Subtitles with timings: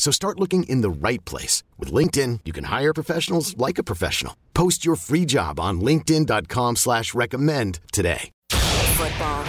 [0.00, 1.62] So start looking in the right place.
[1.76, 4.34] With LinkedIn, you can hire professionals like a professional.
[4.54, 8.30] Post your free job on linkedin.com slash recommend today.
[8.48, 9.44] Football,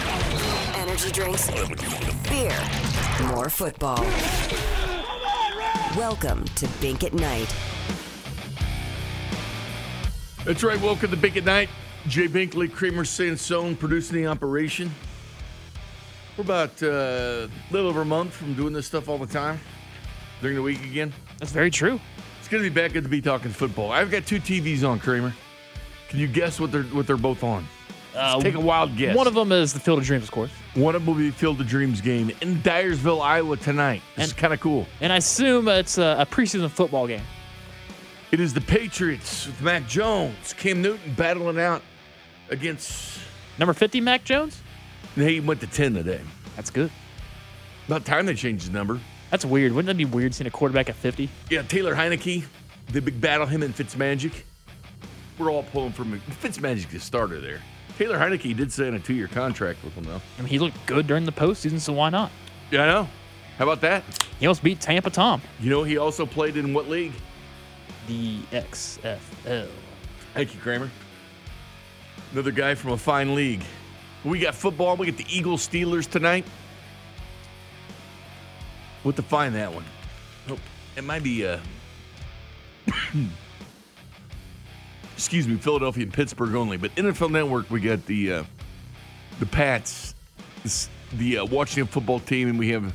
[0.76, 1.50] energy drinks,
[2.28, 2.52] beer,
[3.28, 4.04] more football.
[5.96, 7.54] Welcome to Bink at Night.
[10.44, 10.80] That's right.
[10.82, 11.70] Welcome to Bink at Night.
[12.08, 14.94] Jay Binkley, Kramer Sansone producing the operation.
[16.36, 19.58] We're about uh, a little over a month from doing this stuff all the time
[20.42, 21.12] during the week again.
[21.38, 21.98] That's very true.
[22.40, 23.90] It's going to be back to be talking football.
[23.92, 25.32] I've got two TVs on, Kramer.
[26.08, 27.66] Can you guess what they're what they're both on?
[28.14, 29.16] Uh, Take a wild guess.
[29.16, 30.50] One of them is the Field of Dreams, of course.
[30.74, 34.02] One of them will be the Field of Dreams game in Dyersville, Iowa tonight.
[34.16, 34.86] This is And- kind of cool.
[35.00, 37.22] And I assume it's a, a preseason football game.
[38.30, 41.80] It is the Patriots with Mac Jones, Cam Newton battling out
[42.50, 43.18] against.
[43.58, 44.60] Number 50, Mac Jones?
[45.14, 46.20] He went to ten today.
[46.56, 46.90] That's good.
[47.86, 49.00] About time they changed his number.
[49.32, 49.72] That's weird.
[49.72, 51.26] Wouldn't that be weird seeing a quarterback at 50?
[51.48, 52.44] Yeah, Taylor Heinicke,
[52.92, 54.42] the big battle, him and Fitzmagic.
[55.38, 57.62] We're all pulling for Fitzmagic, the starter there.
[57.96, 60.20] Taylor Heinicke did sign a two-year contract with him, though.
[60.38, 62.30] I mean, he looked good during the postseason, so why not?
[62.70, 63.08] Yeah, I know.
[63.56, 64.04] How about that?
[64.38, 65.40] He almost beat Tampa Tom.
[65.60, 67.12] You know, he also played in what league?
[68.08, 69.68] The XFL.
[70.34, 70.90] Thank you, Kramer.
[72.32, 73.62] Another guy from a fine league.
[74.24, 74.94] We got football.
[74.98, 76.44] We get the Eagles Steelers tonight.
[79.04, 79.84] Have to find that one.
[80.48, 80.60] Nope.
[80.96, 81.58] It might be uh
[85.14, 86.76] excuse me, Philadelphia and Pittsburgh only.
[86.76, 88.44] But NFL Network, we got the uh
[89.38, 90.14] the Pats,
[91.14, 92.94] the uh, Washington football team, and we have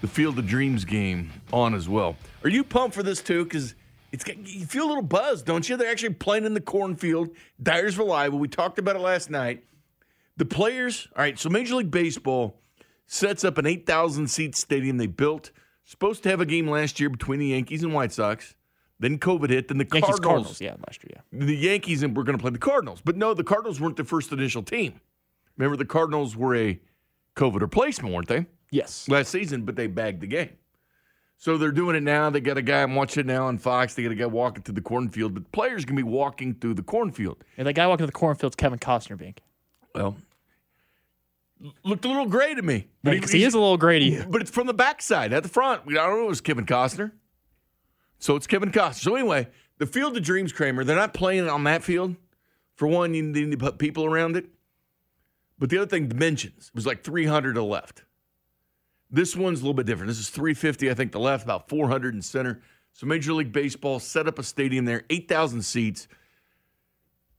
[0.00, 2.16] the Field of Dreams game on as well.
[2.44, 3.44] Are you pumped for this too?
[3.44, 3.74] Because
[4.12, 5.76] it's got, you feel a little buzz, don't you?
[5.76, 7.30] They're actually playing in the cornfield,
[7.62, 8.36] Dyersville, Iowa.
[8.36, 9.64] We talked about it last night.
[10.36, 11.38] The players, all right.
[11.38, 12.60] So Major League Baseball
[13.08, 15.50] sets up an 8,000 seat stadium they built.
[15.84, 18.54] Supposed to have a game last year between the Yankees and White Sox.
[19.00, 19.68] Then COVID hit.
[19.68, 20.20] Then the Yankees Cardinals.
[20.20, 20.60] Cardinals.
[20.60, 21.46] Yeah, last year, yeah.
[21.46, 23.00] The Yankees and we're going to play the Cardinals.
[23.02, 25.00] But no, the Cardinals weren't the first initial team.
[25.56, 26.78] Remember, the Cardinals were a
[27.34, 28.46] COVID replacement, weren't they?
[28.70, 29.08] Yes.
[29.08, 30.50] last season, but they bagged the game.
[31.38, 32.28] So they're doing it now.
[32.30, 33.94] They got a guy I'm watching now on Fox.
[33.94, 36.74] They got a guy walking through the cornfield, but the players can be walking through
[36.74, 37.44] the cornfield.
[37.56, 39.40] And the guy walking to the cornfield's Kevin Costner, Bink.
[39.94, 40.16] Well,
[41.84, 42.88] looked a little gray to me.
[43.02, 44.22] But Because he is a little Grady.
[44.22, 45.82] But it's from the backside, at the front.
[45.88, 46.24] I don't know.
[46.24, 47.12] It was Kevin Costner.
[48.18, 49.02] So it's Kevin Costner.
[49.02, 49.48] So anyway,
[49.78, 50.84] the Field of Dreams, Kramer.
[50.84, 52.16] They're not playing on that field.
[52.74, 54.46] For one, you need to put people around it.
[55.58, 56.68] But the other thing, dimensions.
[56.68, 58.04] It was like 300 to the left.
[59.10, 60.08] This one's a little bit different.
[60.08, 62.60] This is 350, I think, the left, about 400 in center.
[62.92, 66.08] So Major League Baseball set up a stadium there, 8,000 seats.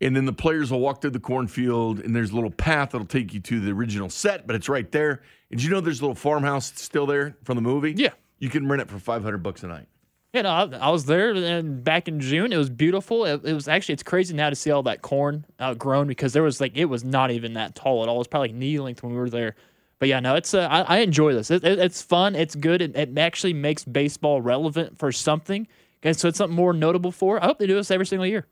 [0.01, 3.07] And then the players will walk through the cornfield, and there's a little path that'll
[3.07, 5.23] take you to the original set, but it's right there.
[5.51, 7.93] And you know there's a little farmhouse still there from the movie?
[7.97, 8.11] Yeah.
[8.37, 9.87] You can rent it for 500 bucks a night.
[10.33, 12.53] Yeah, no, I, I was there and back in June.
[12.53, 13.25] It was beautiful.
[13.25, 16.43] It, it was actually it's crazy now to see all that corn outgrown because there
[16.43, 18.15] was like it was not even that tall at all.
[18.15, 19.55] It was probably like knee length when we were there.
[19.97, 21.49] But yeah, no, it's uh, I, I enjoy this.
[21.49, 22.35] It, it, it's fun.
[22.35, 22.81] It's good.
[22.81, 25.67] It, it actually makes baseball relevant for something.
[26.03, 27.43] And so it's something more notable for.
[27.43, 28.45] I hope they do this every single year.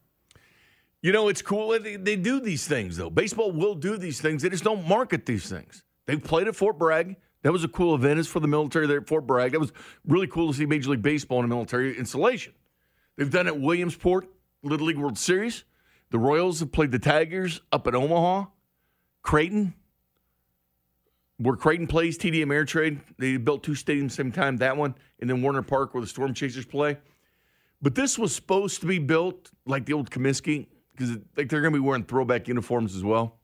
[1.01, 1.77] You know, it's cool.
[1.79, 3.09] They, they do these things, though.
[3.09, 4.41] Baseball will do these things.
[4.41, 5.83] They just don't market these things.
[6.05, 7.17] They've played at Fort Bragg.
[7.43, 8.19] That was a cool event.
[8.19, 9.51] It's for the military there at Fort Bragg.
[9.51, 9.71] That was
[10.05, 12.53] really cool to see Major League Baseball in a military installation.
[13.15, 14.27] They've done it at Williamsport,
[14.63, 15.63] Little League World Series.
[16.09, 18.45] The Royals have played the Tigers up at Omaha,
[19.21, 19.73] Creighton,
[21.37, 22.99] where Creighton plays TD Ameritrade.
[23.17, 26.01] They built two stadiums at the same time, that one, and then Werner Park where
[26.01, 26.97] the Storm Chasers play.
[27.81, 30.67] But this was supposed to be built like the old Comiskey
[30.97, 33.37] because like they're going to be wearing throwback uniforms as well.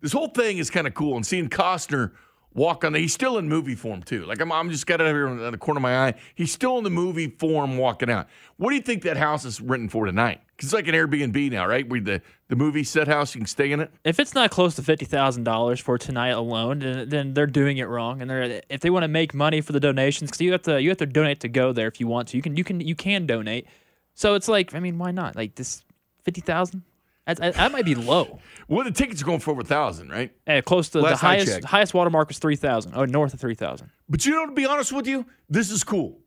[0.00, 2.12] This whole thing is kind of cool, and seeing Costner
[2.56, 2.92] walk on.
[2.92, 4.24] The, he's still in movie form too.
[4.24, 6.14] Like I'm, I'm just got it here in the corner of my eye.
[6.34, 8.28] He's still in the movie form walking out.
[8.56, 10.40] What do you think that house is renting for tonight?
[10.56, 11.88] Because it's like an Airbnb now, right?
[11.88, 13.92] Where the the movie set house, you can stay in it.
[14.04, 17.76] If it's not close to fifty thousand dollars for tonight alone, then, then they're doing
[17.78, 18.20] it wrong.
[18.22, 20.80] And they're if they want to make money for the donations, because you have to
[20.80, 22.36] you have to donate to go there if you want to.
[22.36, 23.66] You can you can you can donate.
[24.14, 25.36] So it's like I mean, why not?
[25.36, 25.82] Like this
[26.26, 26.82] fifty thousand.
[27.26, 28.38] That, might be low.
[28.68, 30.30] Well, the tickets are going for over a thousand, right?
[30.46, 32.92] Yeah, close to Last the highest highest watermark was three thousand.
[32.94, 33.90] Oh, north of three thousand.
[34.08, 36.18] But you know, to be honest with you, this is cool.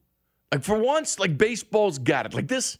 [0.52, 2.34] Like for once, like baseball's got it.
[2.34, 2.78] Like this,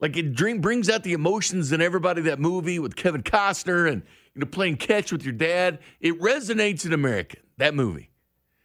[0.00, 2.22] like it dream brings out the emotions in everybody.
[2.22, 4.02] That movie with Kevin Costner and
[4.34, 5.80] you know playing catch with your dad.
[6.00, 7.36] It resonates in America.
[7.58, 8.10] That movie,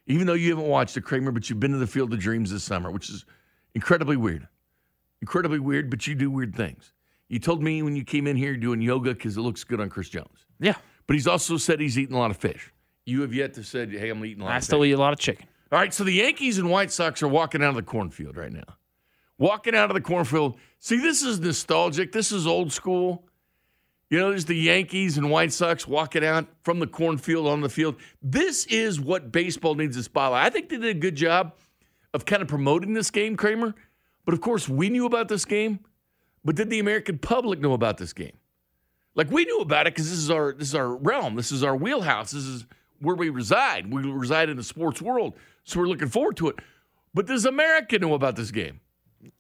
[0.08, 2.52] even though you haven't watched it, Kramer, but you've been to the Field of Dreams
[2.52, 3.26] this summer, which is
[3.76, 4.48] incredibly weird.
[5.22, 6.93] Incredibly weird, but you do weird things.
[7.34, 9.82] You told me when you came in here you're doing yoga because it looks good
[9.82, 10.46] on Chris Jones.
[10.60, 10.76] Yeah,
[11.08, 12.72] But he's also said he's eating a lot of fish.
[13.08, 14.98] You have yet to said, "Hey, I'm eating a lot I still fish." eat a
[15.00, 15.48] lot of chicken.
[15.72, 18.52] All right, so the Yankees and White Sox are walking out of the cornfield right
[18.52, 18.78] now.
[19.40, 20.60] Walking out of the cornfield.
[20.80, 22.12] See, this is nostalgic.
[22.12, 23.28] This is old school.
[24.12, 27.70] You know, there's the Yankees and White Sox walking out from the cornfield on the
[27.70, 27.96] field.
[28.22, 30.46] This is what baseball needs to spotlight.
[30.46, 31.56] I think they did a good job
[32.14, 33.74] of kind of promoting this game, Kramer.
[34.24, 35.80] But of course, we knew about this game.
[36.46, 38.38] But did the American public know about this game?
[39.16, 41.36] Like we knew about it because this is our this is our realm.
[41.36, 42.32] This is our wheelhouse.
[42.32, 42.66] This is
[43.00, 43.92] where we reside.
[43.92, 46.56] We reside in the sports world, so we're looking forward to it.
[47.14, 48.80] But does America know about this game?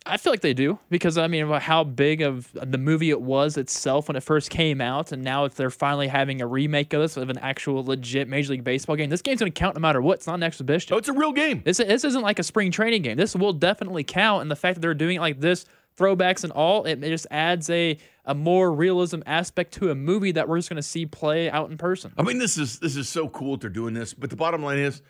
[0.05, 3.21] I feel like they do because I mean, about how big of the movie it
[3.21, 6.94] was itself when it first came out, and now if they're finally having a remake
[6.94, 9.75] of this of an actual legit Major League Baseball game, this game's going to count
[9.75, 10.15] no matter what.
[10.15, 10.94] It's not an exhibition.
[10.94, 11.61] Oh, it's a real game.
[11.65, 13.17] This this isn't like a spring training game.
[13.17, 15.65] This will definitely count, and the fact that they're doing it like this,
[15.98, 20.48] throwbacks and all, it, just adds a a more realism aspect to a movie that
[20.48, 22.13] we're just going to see play out in person.
[22.18, 24.13] I mean, this is this is so cool that they're doing this.
[24.13, 25.01] But the bottom line is,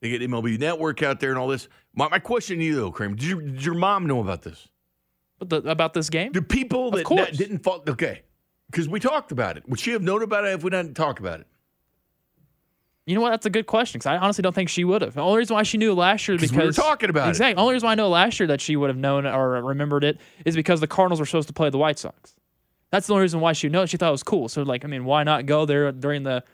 [0.00, 1.68] they get MLB Network out there and all this.
[1.94, 4.68] My, my question to you though, Kramer, did, you, did your mom know about this?
[5.38, 7.82] But the, about this game, Do people that, that didn't fall?
[7.88, 8.22] Okay,
[8.70, 9.68] because we talked about it.
[9.68, 11.46] Would she have known about it if we didn't talk about it?
[13.10, 13.30] You know what?
[13.30, 15.14] That's a good question because I honestly don't think she would have.
[15.14, 17.30] The only reason why she knew last year 'Cause because we were talking about it.
[17.30, 17.54] exactly.
[17.54, 20.04] The only reason why I know last year that she would have known or remembered
[20.04, 22.34] it is because the Cardinals were supposed to play the White Sox.
[22.90, 23.80] That's the only reason why she knew.
[23.82, 23.88] it.
[23.90, 24.48] She thought it was cool.
[24.48, 26.44] So like, I mean, why not go there during the,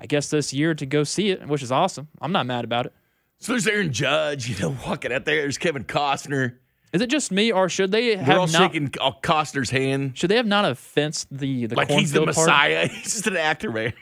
[0.00, 2.08] I guess this year to go see it, which is awesome.
[2.20, 2.92] I'm not mad about it.
[3.38, 5.42] So there's Aaron Judge, you know, walking out there.
[5.42, 6.56] There's Kevin Costner.
[6.92, 8.72] Is it just me or should they We're all not?
[8.72, 12.18] shaking uh, Costner's hand Should they have not have fenced the the like he's the
[12.18, 12.46] cornfield part?
[12.48, 12.88] Messiah.
[12.92, 13.92] He's just an actor, man.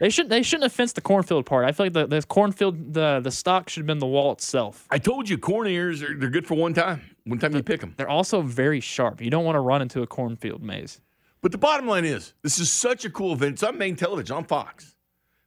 [0.00, 1.64] They should they shouldn't have fenced the cornfield part.
[1.64, 4.86] I feel like the, the cornfield the the stock should have been the wall itself.
[4.90, 7.02] I told you, corn ears are they're good for one time.
[7.24, 7.94] One time you pick them.
[7.96, 9.20] They're also very sharp.
[9.20, 11.00] You don't want to run into a cornfield maze.
[11.42, 13.52] But the bottom line is, this is such a cool event.
[13.54, 14.94] It's on main television on Fox.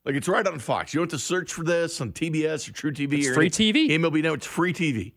[0.05, 0.93] Like it's right on Fox.
[0.93, 3.87] You don't have to search for this on TBS or truTV It's or free any-
[3.87, 3.89] TV.
[3.91, 4.33] MLB Now.
[4.33, 5.13] It's free TV.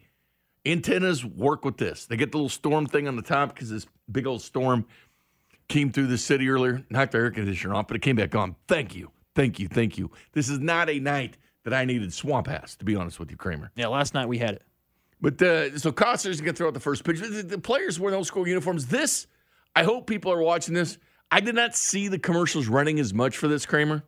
[0.67, 2.07] Antennas work with this.
[2.07, 4.87] They get the little storm thing on the top because this big old storm
[5.69, 6.83] came through the city earlier.
[6.91, 8.57] Knocked the air conditioner off, but it came back on.
[8.67, 10.11] Thank you, thank you, thank you.
[10.33, 12.77] This is not a night that I needed swamp ass.
[12.77, 13.71] To be honest with you, Kramer.
[13.75, 14.63] Yeah, last night we had it.
[15.21, 17.21] But uh, so Costner's to throw out the first pitch.
[17.21, 18.87] The, the players wearing old school uniforms.
[18.87, 19.27] This,
[19.75, 20.99] I hope people are watching this.
[21.31, 24.05] I did not see the commercials running as much for this, Kramer.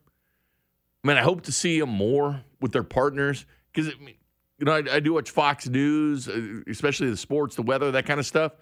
[1.03, 4.83] I mean, I hope to see them more with their partners because, you know, I,
[4.97, 8.53] I do watch Fox News, uh, especially the sports, the weather, that kind of stuff.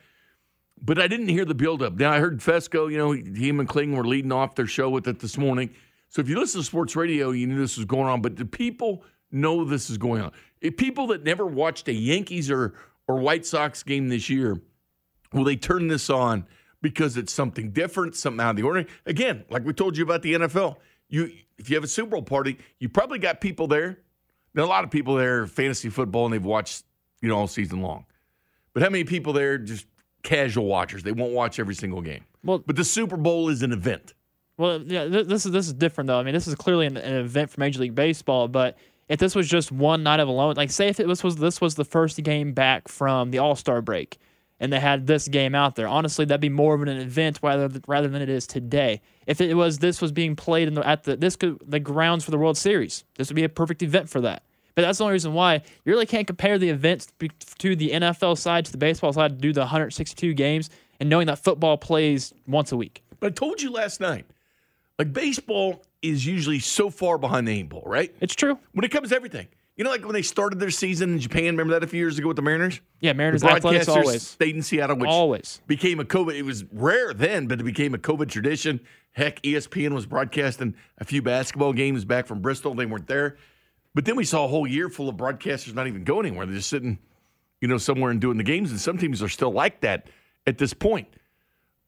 [0.80, 1.94] But I didn't hear the buildup.
[1.94, 5.08] Now I heard Fesco, you know, he and McCling were leading off their show with
[5.08, 5.70] it this morning.
[6.14, 8.22] So if you listen to sports radio, you knew this was going on.
[8.22, 9.02] But do people
[9.32, 10.30] know this is going on?
[10.60, 12.74] If people that never watched a Yankees or
[13.08, 14.62] or White Sox game this year,
[15.32, 16.46] will they turn this on
[16.80, 18.88] because it's something different, something out of the ordinary?
[19.06, 20.76] Again, like we told you about the NFL,
[21.08, 23.98] you if you have a Super Bowl party, you probably got people there.
[24.54, 26.84] Now a lot of people there fantasy football and they've watched
[27.22, 28.06] you know all season long.
[28.72, 29.88] But how many people there just
[30.22, 31.02] casual watchers?
[31.02, 32.24] They won't watch every single game.
[32.44, 34.14] Well- but the Super Bowl is an event.
[34.56, 36.18] Well, yeah, th- this is this is different though.
[36.18, 39.34] I mean, this is clearly an, an event for Major League Baseball, but if this
[39.34, 41.84] was just one night of alone, like say if it was, was this was the
[41.84, 44.18] first game back from the All Star break,
[44.60, 47.68] and they had this game out there, honestly, that'd be more of an event rather
[47.68, 49.00] th- rather than it is today.
[49.26, 52.24] If it was this was being played in the at the this could the grounds
[52.24, 54.44] for the World Series, this would be a perfect event for that.
[54.74, 57.06] But that's the only reason why you really can't compare the events
[57.58, 60.68] to the NFL side to the baseball side to do the 162 games
[60.98, 63.02] and knowing that football plays once a week.
[63.20, 64.26] But I told you last night,
[64.98, 68.14] like baseball is usually so far behind the eight ball, right?
[68.20, 68.58] It's true.
[68.72, 69.48] When it comes to everything.
[69.76, 72.16] You know, like when they started their season in Japan, remember that a few years
[72.16, 72.80] ago with the Mariners?
[73.00, 74.22] Yeah, The Mariners athletics broadcasters always.
[74.24, 75.60] stayed in Seattle, which Always.
[75.66, 76.34] became a COVID.
[76.36, 78.78] It was rare then, but it became a COVID tradition.
[79.10, 82.74] Heck, ESPN was broadcasting a few basketball games back from Bristol.
[82.74, 83.36] They weren't there.
[83.96, 86.46] But then we saw a whole year full of broadcasters not even going anywhere.
[86.46, 87.00] They're just sitting,
[87.60, 88.70] you know, somewhere and doing the games.
[88.70, 90.06] And some teams are still like that
[90.46, 91.08] at this point.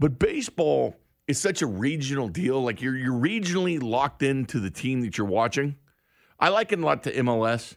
[0.01, 0.97] But baseball
[1.29, 2.63] is such a regional deal.
[2.63, 5.77] Like you're you're regionally locked into the team that you're watching.
[6.39, 7.77] I like it a lot to MLS.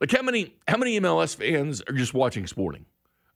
[0.00, 2.86] Like how many how many MLS fans are just watching sporting?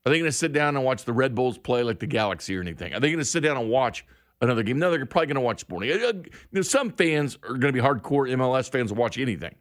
[0.04, 2.56] Are they going to sit down and watch the Red Bulls play like the Galaxy
[2.56, 2.94] or anything?
[2.94, 4.06] Are they going to sit down and watch
[4.40, 4.78] another game?
[4.78, 5.92] No, they're probably going to watch sporting.
[5.92, 9.54] Uh, You know, some fans are going to be hardcore MLS fans watch anything.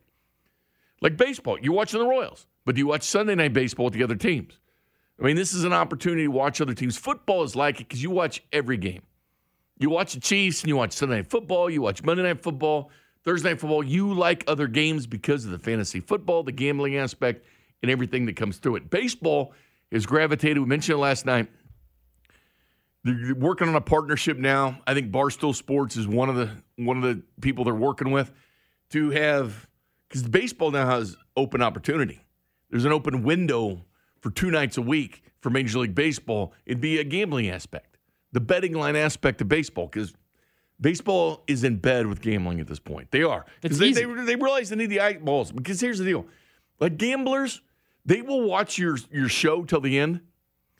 [1.01, 4.03] Like baseball, you're watching the Royals, but do you watch Sunday night baseball with the
[4.03, 4.59] other teams?
[5.19, 6.97] I mean, this is an opportunity to watch other teams.
[6.97, 9.01] Football is like it because you watch every game.
[9.79, 12.91] You watch the Chiefs and you watch Sunday night football, you watch Monday night football,
[13.23, 13.83] Thursday night football.
[13.83, 17.45] You like other games because of the fantasy football, the gambling aspect,
[17.81, 18.89] and everything that comes through it.
[18.89, 19.53] Baseball
[19.89, 20.59] is gravitated.
[20.59, 21.47] We mentioned it last night.
[23.05, 24.81] They're working on a partnership now.
[24.85, 28.31] I think Barstool Sports is one of the one of the people they're working with
[28.91, 29.67] to have
[30.07, 32.19] because baseball now has open opportunity.
[32.69, 33.85] There's an open window
[34.19, 36.53] for two nights a week for Major League Baseball.
[36.65, 37.88] It'd be a gambling aspect,
[38.31, 40.13] the betting line aspect of baseball, because
[40.79, 43.11] baseball is in bed with gambling at this point.
[43.11, 43.45] They are.
[43.61, 45.51] It's they, they, they realize they need the eyeballs.
[45.51, 46.25] Because here's the deal
[46.79, 47.61] like gamblers,
[48.05, 50.21] they will watch your, your show till the end.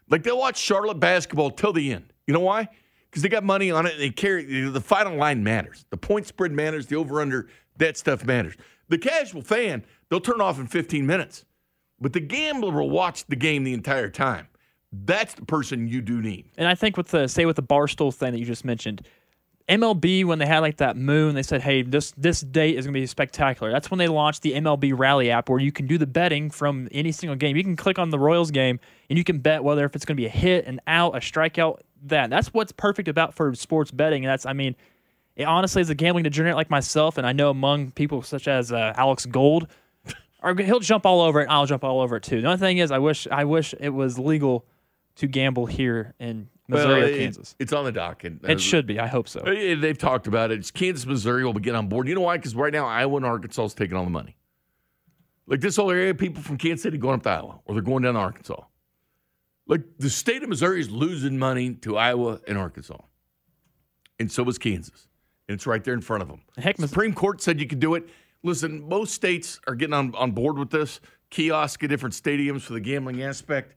[0.10, 2.14] Like they'll watch Charlotte basketball till the end.
[2.26, 2.70] You know why?
[3.10, 3.94] Because they got money on it.
[3.94, 5.86] And they carry the final line matters.
[5.90, 6.88] The point spread matters.
[6.88, 8.56] The over under that stuff matters.
[8.88, 11.46] The casual fan they'll turn off in 15 minutes,
[12.00, 14.48] but the gambler will watch the game the entire time.
[14.92, 16.46] That's the person you do need.
[16.58, 19.06] And I think with the say with the barstool thing that you just mentioned,
[19.70, 22.94] MLB when they had like that moon, they said, "Hey, this this date is going
[22.96, 26.00] to be spectacular." That's when they launched the MLB Rally app, where you can do
[26.00, 27.56] the betting from any single game.
[27.56, 28.80] You can click on the Royals game
[29.10, 31.20] and you can bet whether if it's going to be a hit, an out, a
[31.20, 31.82] strikeout.
[32.06, 34.26] That that's what's perfect about for sports betting.
[34.26, 34.76] And that's I mean,
[35.36, 38.72] it honestly as a gambling degenerate like myself, and I know among people such as
[38.72, 39.68] uh, Alex Gold,
[40.42, 41.48] are, he'll jump all over it.
[41.48, 42.42] I'll jump all over it too.
[42.42, 44.66] The only thing is, I wish I wish it was legal
[45.20, 47.56] to gamble here in Missouri Well, or it- Kansas.
[47.60, 48.40] It's on the docket.
[48.44, 49.00] It should be.
[49.00, 49.42] I hope so.
[49.42, 50.60] Uh, They've talked about it.
[50.60, 52.08] It's Kansas, Missouri will get on board.
[52.08, 52.38] You know why?
[52.38, 54.36] Because right now Iowa and Arkansas is taking all the money.
[55.48, 58.04] Like this whole area, people from Kansas City going up to Iowa, or they're going
[58.04, 58.62] down to Arkansas.
[59.68, 62.98] Like the state of Missouri is losing money to Iowa and Arkansas,
[64.20, 65.08] and so is Kansas,
[65.48, 66.42] and it's right there in front of them.
[66.58, 68.08] Heck, Mis- Supreme Court said you could do it.
[68.44, 71.02] Listen, most states are getting on, on board with this.
[71.30, 73.76] Kiosk at different stadiums for the gambling aspect.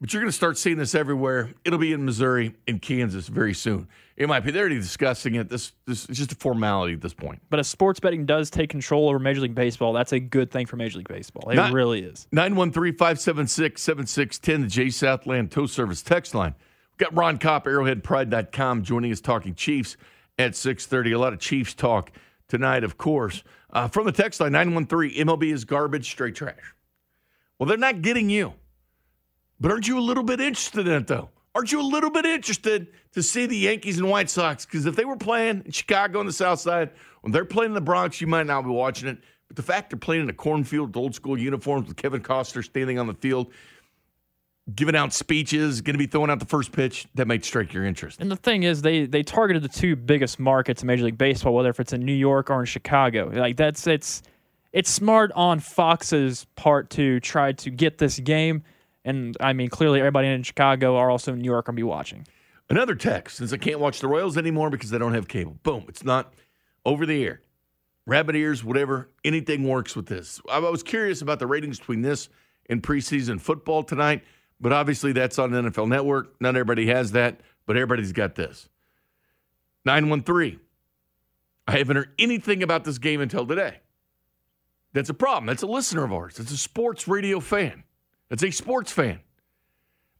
[0.00, 1.50] But you're going to start seeing this everywhere.
[1.62, 3.86] It'll be in Missouri and Kansas very soon.
[4.16, 4.50] It might be.
[4.50, 5.50] They're already discussing it.
[5.50, 7.42] This, this is just a formality at this point.
[7.50, 10.64] But if sports betting does take control over Major League Baseball, that's a good thing
[10.64, 11.50] for Major League Baseball.
[11.50, 12.26] It really is.
[12.32, 16.54] 913 576 7610, the J Southland Tow Service text line.
[16.92, 19.98] We've got Ron Kopp, arrowheadpride.com, joining us talking Chiefs
[20.38, 21.12] at 630.
[21.12, 22.10] A lot of Chiefs talk
[22.48, 23.42] tonight, of course.
[23.70, 26.74] Uh, from the text line, 913 MLB is garbage, straight trash.
[27.58, 28.54] Well, they're not getting you.
[29.60, 31.28] But aren't you a little bit interested in it, though?
[31.54, 34.64] Aren't you a little bit interested to see the Yankees and White Sox?
[34.64, 36.90] Because if they were playing in Chicago on the South Side,
[37.22, 39.18] when they're playing in the Bronx, you might not be watching it.
[39.48, 43.00] But the fact they're playing in a cornfield old school uniforms with Kevin Costner standing
[43.00, 43.52] on the field,
[44.74, 47.84] giving out speeches, going to be throwing out the first pitch, that might strike your
[47.84, 48.20] interest.
[48.20, 51.52] And the thing is, they they targeted the two biggest markets in Major League Baseball,
[51.52, 53.28] whether if it's in New York or in Chicago.
[53.34, 54.22] Like that's it's
[54.72, 58.62] it's smart on Fox's part to try to get this game.
[59.04, 61.84] And I mean, clearly everybody in Chicago are also in New York going to be
[61.84, 62.26] watching.
[62.68, 65.58] Another text since I can't watch the Royals anymore because they don't have cable.
[65.62, 66.34] Boom, it's not
[66.84, 67.40] over the air.
[68.06, 70.40] Rabbit ears, whatever, anything works with this.
[70.50, 72.28] I was curious about the ratings between this
[72.68, 74.24] and preseason football tonight,
[74.60, 76.40] but obviously that's on NFL Network.
[76.40, 78.68] Not everybody has that, but everybody's got this.
[79.84, 80.60] 913.
[81.66, 83.78] I haven't heard anything about this game until today.
[84.92, 85.46] That's a problem.
[85.46, 86.40] That's a listener of ours.
[86.40, 87.84] It's a sports radio fan.
[88.30, 89.20] That's a sports fan.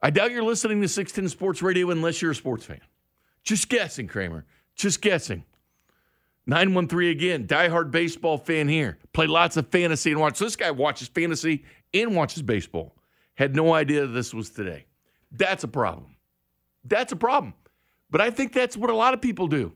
[0.01, 2.81] I doubt you're listening to 610 Sports Radio unless you're a sports fan.
[3.43, 4.45] Just guessing, Kramer.
[4.75, 5.43] Just guessing.
[6.47, 8.97] 913 again, diehard baseball fan here.
[9.13, 10.37] Play lots of fantasy and watch.
[10.37, 11.63] So this guy watches fantasy
[11.93, 12.95] and watches baseball.
[13.35, 14.85] Had no idea this was today.
[15.31, 16.15] That's a problem.
[16.83, 17.53] That's a problem.
[18.09, 19.71] But I think that's what a lot of people do.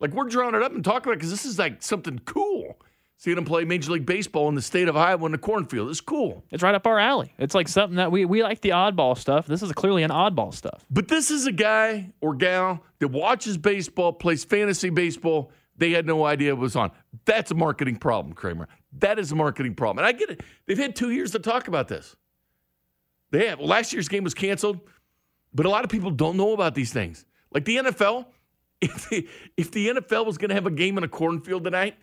[0.00, 2.78] Like we're drawing it up and talking about because this is like something cool.
[3.24, 5.88] Seeing him play Major League Baseball in the state of Iowa in the cornfield.
[5.88, 6.44] It's cool.
[6.50, 7.32] It's right up our alley.
[7.38, 9.46] It's like something that we we like the oddball stuff.
[9.46, 10.84] This is clearly an oddball stuff.
[10.90, 15.50] But this is a guy or gal that watches baseball, plays fantasy baseball.
[15.78, 16.90] They had no idea it was on.
[17.24, 18.68] That's a marketing problem, Kramer.
[18.98, 20.04] That is a marketing problem.
[20.04, 20.42] And I get it.
[20.66, 22.14] They've had two years to talk about this.
[23.30, 23.58] They have.
[23.58, 24.80] Well, last year's game was canceled,
[25.54, 27.24] but a lot of people don't know about these things.
[27.50, 28.26] Like the NFL,
[28.82, 29.26] if the,
[29.56, 31.96] if the NFL was going to have a game in a cornfield tonight,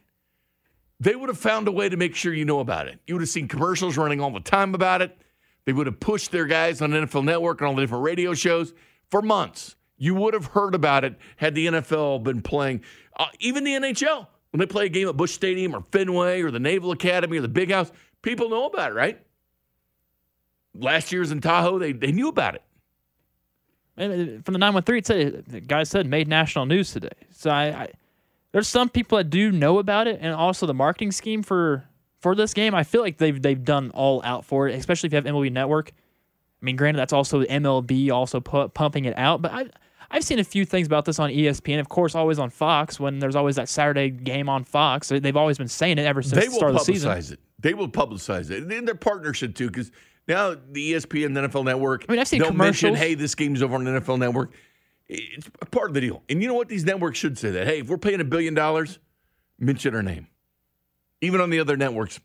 [1.02, 3.00] they would have found a way to make sure you know about it.
[3.08, 5.18] You would have seen commercials running all the time about it.
[5.66, 8.72] They would have pushed their guys on NFL Network and all the different radio shows
[9.10, 9.76] for months.
[9.98, 12.84] You would have heard about it had the NFL been playing,
[13.18, 14.28] uh, even the NHL.
[14.52, 17.42] When they play a game at Busch Stadium or Fenway or the Naval Academy or
[17.42, 17.92] the Big House,
[18.22, 19.20] people know about it, right?
[20.76, 22.64] Last year's in Tahoe, they, they knew about it.
[23.98, 27.10] And from the 913, it said, the guy said made national news today.
[27.32, 27.90] So I, I
[28.52, 31.86] there's some people that do know about it, and also the marketing scheme for
[32.20, 32.76] for this game.
[32.76, 35.52] I feel like they've they've done all out for it, especially if you have MLB
[35.52, 35.92] Network.
[35.92, 39.70] I mean, granted, that's also MLB also pu- pumping it out, but I.
[40.14, 43.00] I've seen a few things about this on ESPN, of course, always on Fox.
[43.00, 46.34] When there's always that Saturday game on Fox, they've always been saying it ever since
[46.34, 47.10] they the start of the season.
[47.10, 47.40] They will publicize it.
[47.62, 49.90] They will publicize it, and their partnership too, because
[50.28, 52.06] now the ESPN, the NFL Network.
[52.10, 53.08] I mean, I've seen they'll mention, commercials.
[53.08, 54.52] "Hey, this game's over on the NFL Network."
[55.14, 56.70] It's part of the deal, and you know what?
[56.70, 57.68] These networks should say that.
[57.68, 58.98] Hey, if we're paying a billion dollars,
[59.60, 60.28] mention our name.
[61.20, 62.22] Even on the other networks,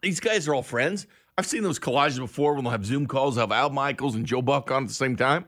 [0.00, 1.08] these guys are all friends.
[1.36, 4.24] I've seen those collages before when they'll have Zoom calls, they'll have Al Michaels and
[4.24, 5.44] Joe Buck on at the same time.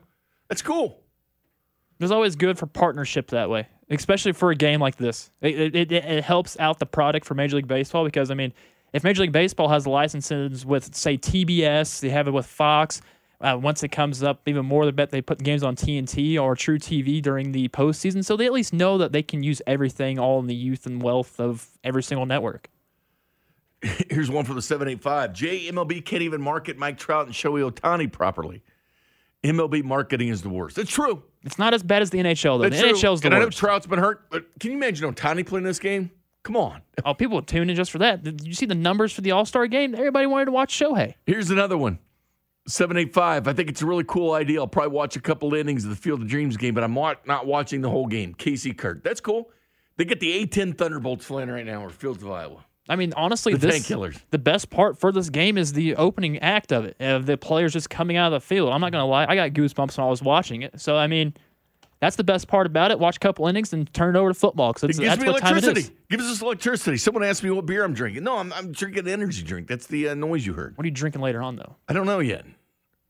[0.49, 0.99] That's cool.
[2.01, 5.31] It's always good for partnership that way, especially for a game like this.
[5.39, 8.53] It, it, it helps out the product for Major League Baseball because, I mean,
[8.91, 13.01] if Major League Baseball has licenses with, say, TBS, they have it with Fox.
[13.41, 16.55] Uh, once it comes up even more, they bet they put games on TNT or
[16.55, 20.39] truTV during the postseason, so they at least know that they can use everything all
[20.39, 22.69] in the youth and wealth of every single network.
[24.09, 25.33] Here's one for the 785.
[25.33, 28.63] JMLB can't even market Mike Trout and Shohei Ohtani properly.
[29.43, 30.77] MLB marketing is the worst.
[30.77, 31.21] It's true.
[31.43, 32.63] It's not as bad as the NHL though.
[32.63, 32.93] It's the true.
[32.93, 33.49] NHL's the and I know.
[33.49, 36.11] Trout's been hurt, but can you imagine Ohtani playing this game?
[36.43, 36.81] Come on.
[37.05, 38.23] oh, people would tune in just for that.
[38.23, 39.95] Did you see the numbers for the All Star game?
[39.95, 41.15] Everybody wanted to watch Shohei.
[41.25, 41.99] Here's another one.
[42.67, 43.47] 785.
[43.47, 44.59] I think it's a really cool idea.
[44.59, 47.45] I'll probably watch a couple innings of the Field of Dreams game, but I'm not
[47.45, 48.33] watching the whole game.
[48.33, 49.03] Casey Kurt.
[49.03, 49.51] That's cool.
[49.97, 52.65] They get the A10 Thunderbolts flying right now, or Fields of Iowa.
[52.89, 54.17] I mean, honestly, The this Tank Killers.
[54.31, 57.71] the best part for this game is the opening act of it, of the players
[57.73, 58.71] just coming out of the field.
[58.73, 60.81] I'm not gonna lie, I got goosebumps when I was watching it.
[60.81, 61.33] So I mean,
[62.01, 62.99] that's the best part about it.
[62.99, 65.55] Watch a couple innings and turn it over to football because that's me what time
[65.55, 65.95] it electricity.
[66.09, 66.97] Gives us electricity.
[66.97, 68.25] Someone asked me what beer I'm drinking.
[68.25, 69.69] No, I'm, I'm drinking an energy drink.
[69.69, 70.77] That's the uh, noise you heard.
[70.77, 71.77] What are you drinking later on though?
[71.87, 72.45] I don't know yet.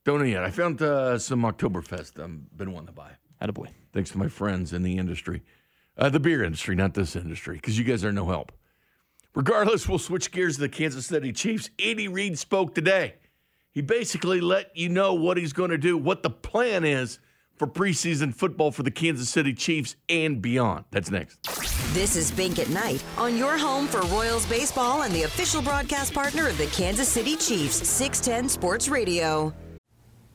[0.05, 0.43] Don't know yet.
[0.43, 3.11] I found uh, some Oktoberfest I've been wanting to buy.
[3.41, 3.67] Attaboy.
[3.91, 5.43] thanks to my friends in the industry,
[5.97, 8.53] uh, the beer industry, not this industry, because you guys are no help.
[9.35, 11.69] Regardless, we'll switch gears to the Kansas City Chiefs.
[11.83, 13.15] Andy Reid spoke today.
[13.71, 17.19] He basically let you know what he's going to do, what the plan is
[17.57, 20.85] for preseason football for the Kansas City Chiefs and beyond.
[20.91, 21.41] That's next.
[21.93, 26.13] This is Bink at Night on your home for Royals baseball and the official broadcast
[26.13, 29.53] partner of the Kansas City Chiefs, 610 Sports Radio.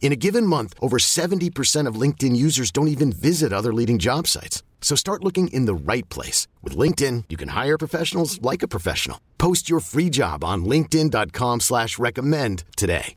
[0.00, 4.26] In a given month, over 70% of LinkedIn users don't even visit other leading job
[4.26, 4.62] sites.
[4.80, 6.48] So start looking in the right place.
[6.62, 9.20] With LinkedIn, you can hire professionals like a professional.
[9.36, 13.16] Post your free job on linkedin.com slash recommend today.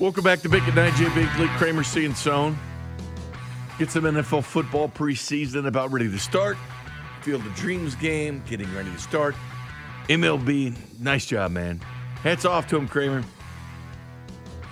[0.00, 0.94] Welcome back to Bink at Night.
[0.94, 2.58] Jay Binkley, Kramer, Sansone.
[3.78, 6.56] Get some NFL football preseason about ready to start.
[7.22, 9.36] Field of Dreams game getting ready to start.
[10.08, 11.80] MLB, nice job, man.
[12.22, 13.24] Hats off to him, Kramer.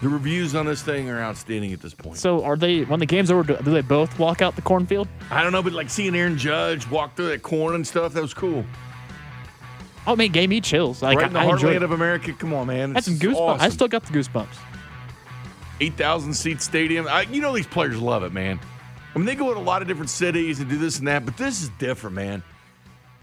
[0.02, 2.18] The reviews on this thing are outstanding at this point.
[2.18, 3.44] So are they when the game's over?
[3.44, 5.06] Do, do they both walk out the cornfield?
[5.30, 8.20] I don't know, but like seeing Aaron Judge walk through that corn and stuff, that
[8.20, 8.64] was cool.
[10.04, 11.02] Oh, man, gave me chills.
[11.02, 12.32] Like right in the I, heartland of America.
[12.32, 12.94] Come on, man.
[12.94, 13.60] This some goosebumps.
[13.60, 14.56] I still got the goosebumps.
[15.80, 17.06] 8,000 seat stadium.
[17.08, 18.58] I, you know these players love it, man.
[19.14, 21.24] I mean, they go to a lot of different cities and do this and that,
[21.24, 22.42] but this is different, man.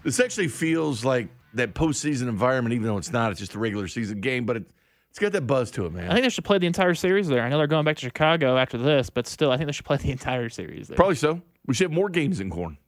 [0.02, 3.30] This actually feels like that postseason environment, even though it's not.
[3.32, 4.64] It's just a regular season game, but it,
[5.10, 6.08] it's got that buzz to it, man.
[6.08, 7.42] I think they should play the entire series there.
[7.42, 9.84] I know they're going back to Chicago after this, but still, I think they should
[9.84, 10.96] play the entire series there.
[10.96, 11.42] Probably so.
[11.66, 12.78] We should have more games in corn.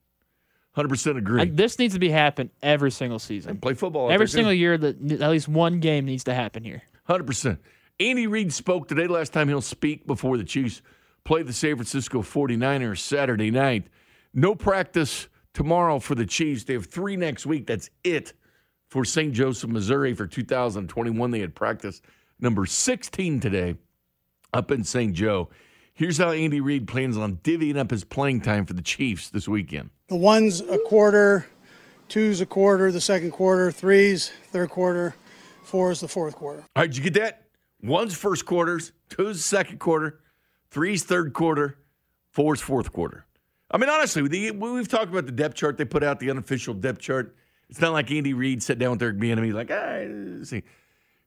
[0.77, 1.43] 100% agree.
[1.43, 3.59] I- this needs to be happen every single season.
[3.59, 4.11] Play football.
[4.11, 4.33] Every too.
[4.33, 6.83] single year, that at least one game needs to happen here.
[7.05, 7.61] Hundred percent.
[7.99, 9.07] Andy Reid spoke today.
[9.07, 10.81] Last time he'll speak before the Chiefs
[11.25, 13.89] play the San Francisco 49ers Saturday night.
[14.33, 16.65] No practice tomorrow for the Chiefs.
[16.65, 17.67] They have three next week.
[17.67, 18.33] That's it
[18.93, 19.33] for St.
[19.33, 21.31] Joseph, Missouri for 2021.
[21.31, 22.03] They had practice
[22.39, 23.77] number 16 today
[24.53, 25.15] up in St.
[25.15, 25.49] Joe.
[25.95, 29.49] Here's how Andy Reid plans on divvying up his playing time for the Chiefs this
[29.49, 29.89] weekend.
[30.09, 31.47] The one's a quarter,
[32.11, 35.15] two's a quarter, the second quarter, three's third quarter,
[35.65, 36.61] four's the fourth quarter.
[36.77, 37.47] All right, did you get that?
[37.83, 40.21] One's first quarters, two's second quarter,
[40.71, 41.79] three's third quarter,
[42.29, 43.25] four's fourth quarter.
[43.71, 47.01] I mean, honestly, we've talked about the depth chart they put out, the unofficial depth
[47.01, 47.35] chart.
[47.73, 50.63] It's not like Andy Reid sat down with Eric Bieniemy like, ah, see.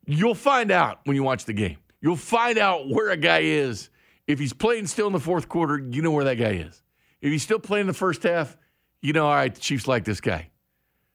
[0.06, 1.78] You'll find out when you watch the game.
[2.02, 3.90] You'll find out where a guy is.
[4.28, 6.84] If he's playing still in the fourth quarter, you know where that guy is.
[7.20, 8.56] If he's still playing the first half,
[9.02, 10.52] you know, all right, the Chiefs like this guy.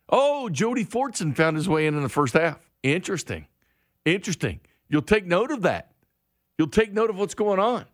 [0.09, 2.59] Oh, Jody Fortson found his way in in the first half.
[2.83, 3.47] Interesting.
[4.05, 4.59] Interesting.
[4.89, 5.93] You'll take note of that.
[6.59, 7.85] You'll take note of what's going on.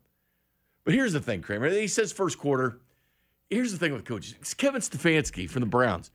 [0.87, 1.69] But here's the thing, Kramer.
[1.69, 2.81] He says first quarter.
[3.51, 4.37] Here's the thing with coaches.
[4.41, 6.11] It's Kevin Stefanski from the Browns.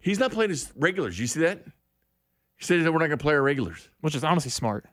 [0.00, 1.18] He's not playing his regulars.
[1.18, 1.64] You see that?
[2.56, 3.88] He said that we're not going to play our regulars.
[4.00, 4.86] Which is honestly smart.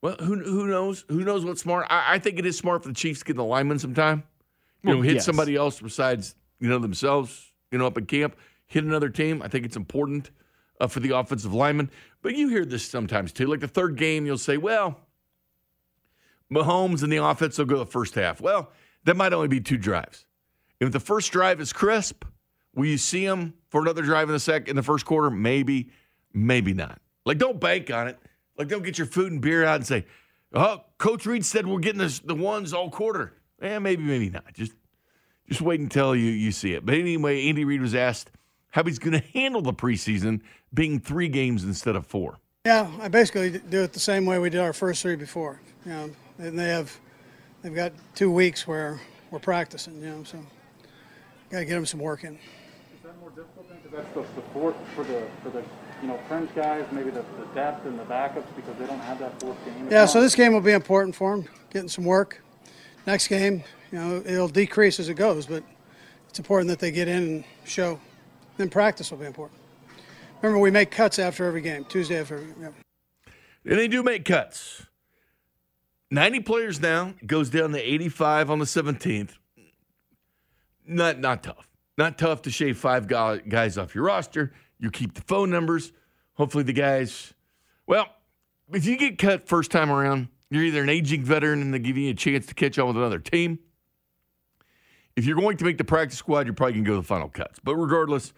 [0.00, 1.04] Well, who who knows?
[1.08, 1.86] Who knows what's smart?
[1.90, 4.22] I, I think it is smart for the Chiefs to get the lineman some time.
[4.82, 5.24] You know, hit yes.
[5.24, 7.52] somebody else besides you know themselves.
[7.72, 9.42] You know, up in camp, hit another team.
[9.42, 10.30] I think it's important
[10.80, 11.90] uh, for the offensive lineman.
[12.22, 13.46] But you hear this sometimes too.
[13.48, 15.00] Like the third game, you'll say, "Well,
[16.52, 18.70] Mahomes and the offense will go the first half." Well,
[19.04, 20.26] that might only be two drives.
[20.78, 22.24] If the first drive is crisp,
[22.78, 25.30] will you see him for another drive in the sec in the first quarter?
[25.30, 25.90] Maybe,
[26.32, 27.00] maybe not.
[27.26, 28.18] Like, don't bank on it.
[28.56, 30.06] Like, don't get your food and beer out and say,
[30.52, 34.52] "Oh, Coach Reid said we're getting this, the ones all quarter." Eh, maybe, maybe not.
[34.54, 34.72] Just,
[35.48, 36.86] just wait until you you see it.
[36.86, 38.30] But anyway, Andy Reid was asked
[38.70, 40.40] how he's going to handle the preseason
[40.72, 42.38] being three games instead of four.
[42.64, 45.60] Yeah, I basically do it the same way we did our first three before.
[45.84, 46.96] You know, and they have,
[47.62, 50.00] they've got two weeks where we're practicing.
[50.00, 50.38] You know, so
[51.50, 52.38] got to get them some work in.
[53.38, 53.78] Is that more difficult then?
[53.82, 55.62] Because that's the, the fourth for the for the
[56.02, 59.18] you know fringe guys, maybe the, the depth and the backups because they don't have
[59.20, 59.88] that fourth game.
[59.90, 62.42] Yeah, so this game will be important for them, getting some work.
[63.06, 65.62] Next game, you know, it'll decrease as it goes, but
[66.28, 68.00] it's important that they get in and show.
[68.56, 69.60] Then practice will be important.
[70.42, 72.74] Remember, we make cuts after every game, Tuesday after every game.
[73.64, 74.84] And they do make cuts.
[76.10, 79.30] 90 players now, goes down to 85 on the 17th.
[80.86, 81.68] Not not tough.
[81.98, 84.52] Not tough to shave five guys off your roster.
[84.78, 85.92] You keep the phone numbers.
[86.34, 87.34] Hopefully the guys
[87.88, 88.06] well,
[88.70, 91.96] if you get cut first time around, you're either an aging veteran and they give
[91.96, 93.58] you a chance to catch on with another team.
[95.16, 97.06] If you're going to make the practice squad, you're probably going to go to the
[97.06, 97.58] final cuts.
[97.64, 98.34] But regardless,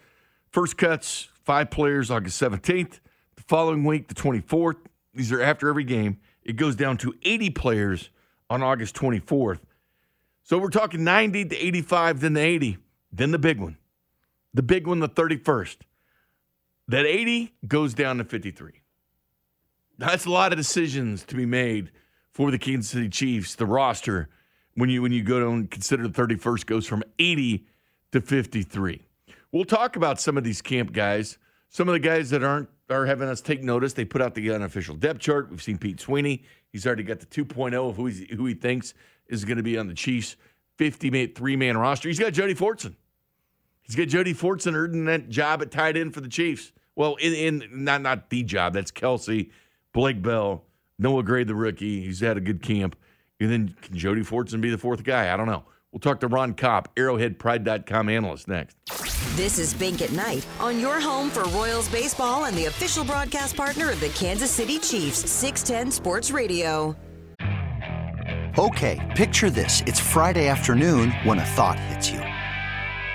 [0.49, 3.01] first cuts, five players August 17th.
[3.35, 4.77] The following week, the 24th.
[5.13, 6.19] These are after every game.
[6.43, 8.09] It goes down to 80 players
[8.49, 9.59] on August 24th.
[10.43, 12.77] So we're talking 90 to 85, then the 80,
[13.11, 13.77] then the big one.
[14.53, 15.77] The big one, the 31st.
[16.87, 18.73] That 80 goes down to 53.
[19.97, 21.91] That's a lot of decisions to be made
[22.31, 24.29] for the Kansas City Chiefs, the roster,
[24.75, 27.67] when you when you go down and consider the 31st goes from 80
[28.13, 29.01] to 53.
[29.51, 31.37] We'll talk about some of these camp guys,
[31.69, 33.93] some of the guys that aren't are having us take notice.
[33.93, 35.49] They put out the unofficial depth chart.
[35.49, 36.43] We've seen Pete Sweeney.
[36.71, 38.93] He's already got the 2.0 of who, who he thinks
[39.27, 40.35] is going to be on the Chiefs
[40.77, 42.09] 50 three man roster.
[42.09, 42.95] He's got Jody Fortson.
[43.83, 46.71] He's got Jody Fortson earning that job at tight end for the Chiefs.
[46.95, 48.73] Well, in, in not not the job.
[48.73, 49.49] That's Kelce,
[49.93, 50.63] Blake Bell,
[50.99, 52.01] Noah Gray, the rookie.
[52.01, 52.95] He's had a good camp.
[53.39, 55.33] And then can Jody Fortson be the fourth guy?
[55.33, 55.63] I don't know.
[55.91, 58.77] We'll talk to Ron Kopp, ArrowheadPride.com analyst, next.
[59.35, 63.57] This is Bink at Night on your home for Royals baseball and the official broadcast
[63.57, 66.95] partner of the Kansas City Chiefs, 610 Sports Radio.
[68.57, 69.81] Okay, picture this.
[69.85, 72.19] It's Friday afternoon when a thought hits you.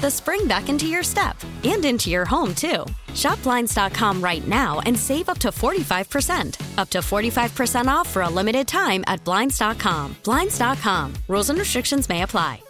[0.00, 2.84] the spring back into your step and into your home, too.
[3.14, 6.78] Shop Blinds.com right now and save up to 45%.
[6.78, 10.16] Up to 45% off for a limited time at Blinds.com.
[10.24, 11.14] Blinds.com.
[11.28, 12.60] Rules and restrictions may apply.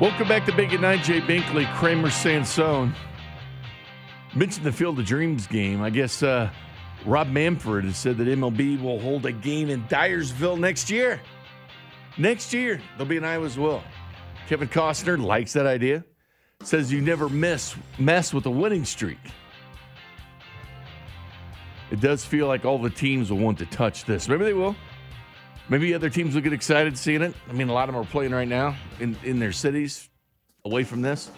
[0.00, 1.04] Welcome back to Bink at Night.
[1.04, 2.92] Jay Binkley, Kramer Sansone.
[4.34, 5.80] Mentioned the Field of Dreams game.
[5.80, 6.50] I guess uh,
[7.06, 11.20] Rob Manfred has said that MLB will hold a game in Dyersville next year.
[12.16, 13.82] Next year, they'll be in Iowa as well.
[14.48, 16.04] Kevin Costner likes that idea.
[16.62, 19.18] Says you never miss mess with a winning streak.
[21.90, 24.28] It does feel like all the teams will want to touch this.
[24.28, 24.74] Maybe they will.
[25.68, 27.34] Maybe other teams will get excited seeing it.
[27.48, 30.08] I mean, a lot of them are playing right now in, in their cities
[30.64, 31.30] away from this.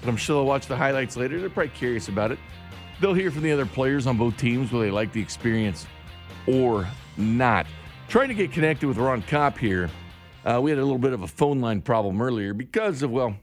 [0.00, 1.40] But I'm sure they'll watch the highlights later.
[1.40, 2.38] They're probably curious about it.
[3.00, 5.86] They'll hear from the other players on both teams whether they like the experience
[6.46, 7.66] or not.
[8.08, 9.90] Trying to get connected with Ron Kopp here.
[10.44, 13.34] Uh, we had a little bit of a phone line problem earlier because of, well,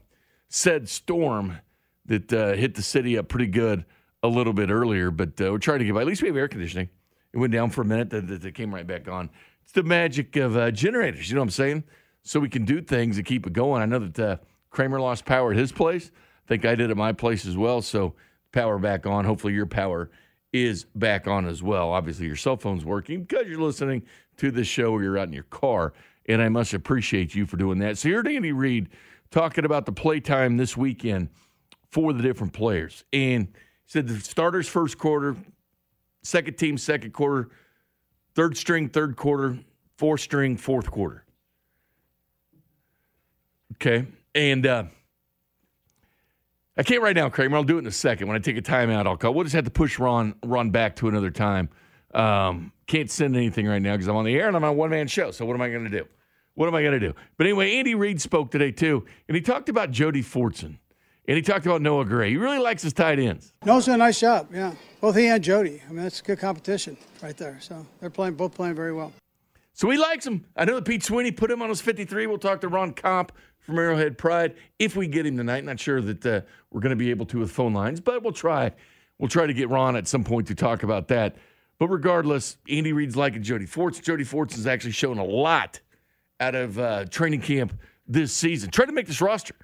[0.48, 1.58] said storm
[2.06, 3.84] that uh, hit the city up pretty good
[4.22, 5.10] a little bit earlier.
[5.10, 6.02] But uh, we're trying to get by.
[6.02, 6.88] At least we have air conditioning.
[7.32, 9.30] It went down for a minute, then it came right back on.
[9.64, 11.84] It's the magic of uh, generators, you know what I'm saying?
[12.22, 13.82] So we can do things and keep it going.
[13.82, 14.36] I know that uh,
[14.70, 16.12] Kramer lost power at his place.
[16.46, 17.82] I think I did at my place as well.
[17.82, 18.14] So
[18.52, 19.24] power back on.
[19.24, 20.10] Hopefully your power
[20.52, 21.90] is back on as well.
[21.90, 24.02] Obviously your cell phone's working because you're listening
[24.36, 25.94] to this show or you're out in your car.
[26.26, 27.98] And I must appreciate you for doing that.
[27.98, 28.88] So here's Andy Reid
[29.30, 31.28] talking about the playtime this weekend
[31.90, 33.04] for the different players.
[33.12, 33.52] And he
[33.86, 35.36] said the starters first quarter,
[36.22, 37.50] second team second quarter,
[38.34, 39.58] third string third quarter,
[39.96, 41.24] fourth string fourth quarter.
[43.74, 44.06] Okay.
[44.34, 44.84] And uh,
[46.76, 47.56] I can't right now, Kramer.
[47.56, 48.28] I'll do it in a second.
[48.28, 49.34] When I take a timeout, I'll call.
[49.34, 51.68] We'll just have to push Ron Ron back to another time.
[52.14, 54.74] Um, can't send anything right now because I'm on the air and I'm on a
[54.74, 55.30] one man show.
[55.30, 56.06] So what am I going to do?
[56.54, 57.14] What am I going to do?
[57.38, 60.76] But anyway, Andy Reid spoke today too, and he talked about Jody Fortson,
[61.26, 62.30] and he talked about Noah Gray.
[62.30, 63.54] He really likes his tight ends.
[63.64, 64.48] Noah's done a nice job.
[64.52, 65.80] Yeah, both he and Jody.
[65.88, 67.58] I mean, that's good competition right there.
[67.60, 69.12] So they're playing both playing very well.
[69.72, 70.44] So he likes him.
[70.54, 72.26] I know that Pete Sweeney put him on his 53.
[72.26, 75.64] We'll talk to Ron Kopp from Arrowhead Pride if we get him tonight.
[75.64, 78.32] Not sure that uh, we're going to be able to with phone lines, but we'll
[78.32, 78.72] try.
[79.18, 81.36] We'll try to get Ron at some point to talk about that.
[81.82, 83.98] But regardless, Andy Reid's liking Jody Forts.
[83.98, 85.80] Jody Forts has actually shown a lot
[86.38, 88.70] out of uh, training camp this season.
[88.70, 89.56] Try to make this roster.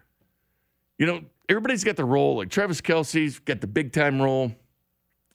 [0.99, 2.39] You know, everybody's got the role.
[2.39, 4.51] Like Travis Kelce's got the big time role.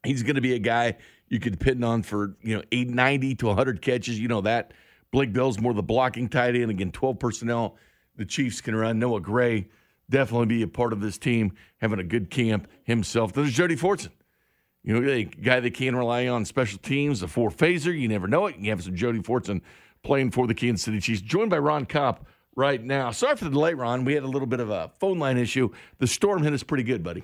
[0.04, 0.98] He's going to be a guy
[1.30, 4.20] you could depend on for, you know, 890 to 100 catches.
[4.20, 4.74] You know that.
[5.10, 6.70] Blake Bell's more the blocking tight end.
[6.70, 7.78] Again, 12 personnel
[8.18, 9.00] the Chiefs can run.
[9.00, 9.70] Noah Gray
[10.10, 13.32] definitely be a part of this team, having a good camp himself.
[13.32, 14.10] There's Jody Fortson.
[14.84, 17.98] You know, a guy they can rely on special teams, a four phaser.
[17.98, 18.58] You never know it.
[18.58, 19.62] You have some Jody Fortson
[20.04, 21.22] playing for the Kansas City Chiefs.
[21.22, 23.12] Joined by Ron Kopp right now.
[23.12, 24.04] Sorry for the delay, Ron.
[24.04, 25.70] We had a little bit of a phone line issue.
[26.00, 27.24] The storm hit us pretty good, buddy.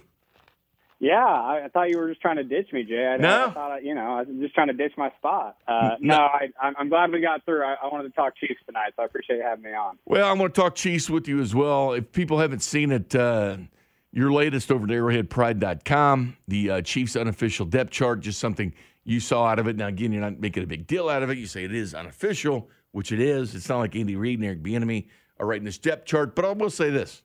[1.01, 3.07] Yeah, I, I thought you were just trying to ditch me, Jay.
[3.07, 3.47] I, No.
[3.47, 5.55] I thought, I, you know, I was just trying to ditch my spot.
[5.65, 7.63] Uh, no, I, I'm I'm glad we got through.
[7.63, 9.97] I, I wanted to talk Chiefs tonight, so I appreciate you having me on.
[10.05, 11.93] Well, I'm going to talk Chiefs with you as well.
[11.93, 13.57] If people haven't seen it, uh,
[14.11, 19.45] your latest over at arrowheadpride.com, the uh, Chiefs unofficial depth chart, just something you saw
[19.45, 19.75] out of it.
[19.75, 21.37] Now, again, you're not making a big deal out of it.
[21.37, 23.55] You say it is unofficial, which it is.
[23.55, 25.07] It's not like Andy Reid and Eric Bieniemy
[25.39, 26.35] are writing this depth chart.
[26.35, 27.21] But I will say this,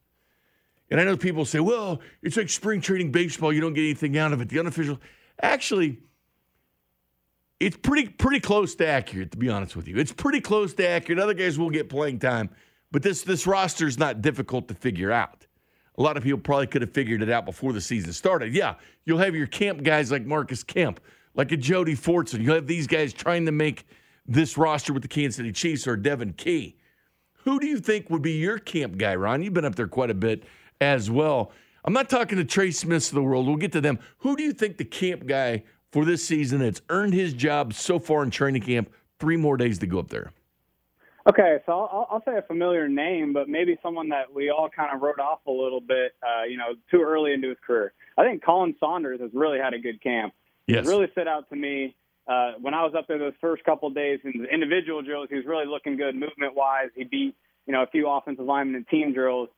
[0.90, 3.52] and I know people say, well, it's like spring training baseball.
[3.52, 4.48] You don't get anything out of it.
[4.48, 5.00] The unofficial,
[5.40, 5.98] actually,
[7.60, 9.96] it's pretty pretty close to accurate, to be honest with you.
[9.96, 11.18] It's pretty close to accurate.
[11.18, 12.50] Other guys will get playing time,
[12.92, 15.43] but this this roster is not difficult to figure out.
[15.96, 18.52] A lot of people probably could have figured it out before the season started.
[18.52, 21.00] Yeah, you'll have your camp guys like Marcus Kemp,
[21.34, 22.42] like a Jody Fortson.
[22.42, 23.86] You'll have these guys trying to make
[24.26, 26.76] this roster with the Kansas City Chiefs or Devin Key.
[27.44, 29.42] Who do you think would be your camp guy, Ron?
[29.42, 30.44] You've been up there quite a bit
[30.80, 31.52] as well.
[31.84, 33.46] I'm not talking to Trey Smiths of the world.
[33.46, 33.98] We'll get to them.
[34.18, 37.98] Who do you think the camp guy for this season that's earned his job so
[37.98, 38.90] far in training camp?
[39.20, 40.32] Three more days to go up there.
[41.26, 44.94] Okay, so I'll, I'll say a familiar name, but maybe someone that we all kind
[44.94, 47.94] of wrote off a little bit, uh, you know, too early into his career.
[48.18, 50.34] I think Khalen Saunders has really had a good camp.
[50.66, 50.86] Yes.
[50.86, 51.96] Really stood out to me.
[52.26, 55.28] Uh, when I was up there those first couple of days in the individual drills,
[55.30, 56.88] he was really looking good movement wise.
[56.94, 57.34] He beat,
[57.66, 59.48] you know, a few offensive linemen in team drills.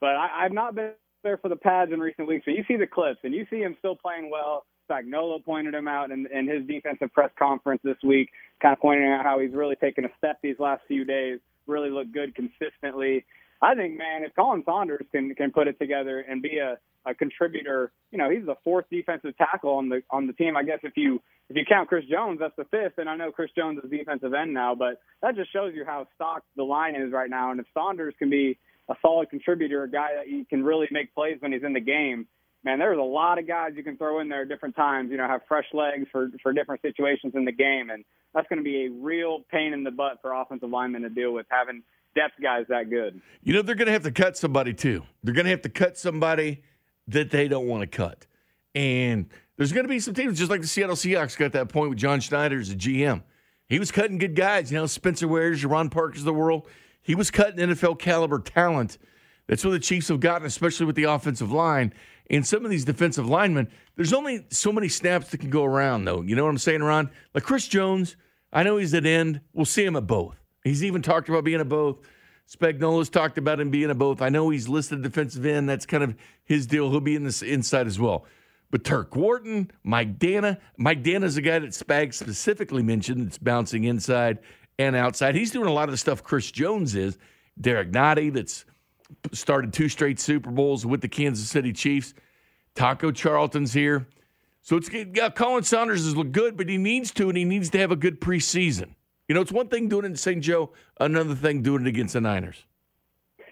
[0.00, 2.44] But I, I've not been there for the pads in recent weeks.
[2.44, 4.66] But you see the clips and you see him still playing well.
[4.88, 9.08] Spagnuolo pointed him out in, in his defensive press conference this week, kind of pointing
[9.08, 13.24] out how he's really taken a step these last few days, really looked good consistently.
[13.62, 17.14] I think, man, if Khalen Saunders can can put it together and be a, a
[17.14, 20.56] contributor, you know, he's the fourth defensive tackle on the on the team.
[20.56, 22.98] I guess if you if you count Chris Jones, that's the fifth.
[22.98, 26.08] And I know Chris Jones is defensive end now, but that just shows you how
[26.16, 27.52] stocked the line is right now.
[27.52, 31.14] And if Saunders can be a solid contributor, a guy that you can really make
[31.14, 32.26] plays when he's in the game,
[32.64, 35.16] man, there's a lot of guys you can throw in there at different times, you
[35.16, 37.90] know, have fresh legs for, for different situations in the game.
[37.90, 41.08] And that's going to be a real pain in the butt for offensive linemen to
[41.08, 41.82] deal with having
[42.14, 43.20] depth guys that good.
[43.42, 45.02] You know, they're going to have to cut somebody too.
[45.22, 46.62] They're going to have to cut somebody
[47.08, 48.26] that they don't want to cut.
[48.74, 51.90] And there's going to be some teams, just like the Seattle Seahawks got that point
[51.90, 53.22] with John Schneider as a GM.
[53.68, 56.68] He was cutting good guys, you know, Spencer Wares, Ron Parkers the world.
[57.00, 58.98] He was cutting NFL caliber talent.
[59.46, 61.92] That's what the Chiefs have gotten, especially with the offensive line.
[62.32, 66.06] And some of these defensive linemen, there's only so many snaps that can go around,
[66.06, 66.22] though.
[66.22, 67.10] You know what I'm saying, Ron?
[67.34, 68.16] Like Chris Jones,
[68.52, 69.42] I know he's at end.
[69.52, 70.36] We'll see him at both.
[70.64, 71.98] He's even talked about being at both.
[72.50, 74.22] Spagnuolo's talked about him being at both.
[74.22, 75.68] I know he's listed defensive end.
[75.68, 76.90] That's kind of his deal.
[76.90, 78.24] He'll be in this inside as well.
[78.70, 80.58] But Turk Wharton, Mike Danna.
[80.78, 84.38] Mike Danna's a guy that Spag specifically mentioned that's bouncing inside
[84.78, 85.34] and outside.
[85.34, 87.18] He's doing a lot of the stuff Chris Jones is.
[87.60, 88.64] Derrick Nnadi, that's
[89.32, 92.14] started two straight Super Bowls with the Kansas City Chiefs.
[92.74, 94.06] Taco Charlton's here.
[94.62, 97.70] So it's yeah, Khalen Saunders has looked good, but he needs to, and he needs
[97.70, 98.94] to have a good preseason.
[99.28, 100.42] You know, it's one thing doing it in St.
[100.42, 100.70] Joe,
[101.00, 102.64] another thing doing it against the Niners.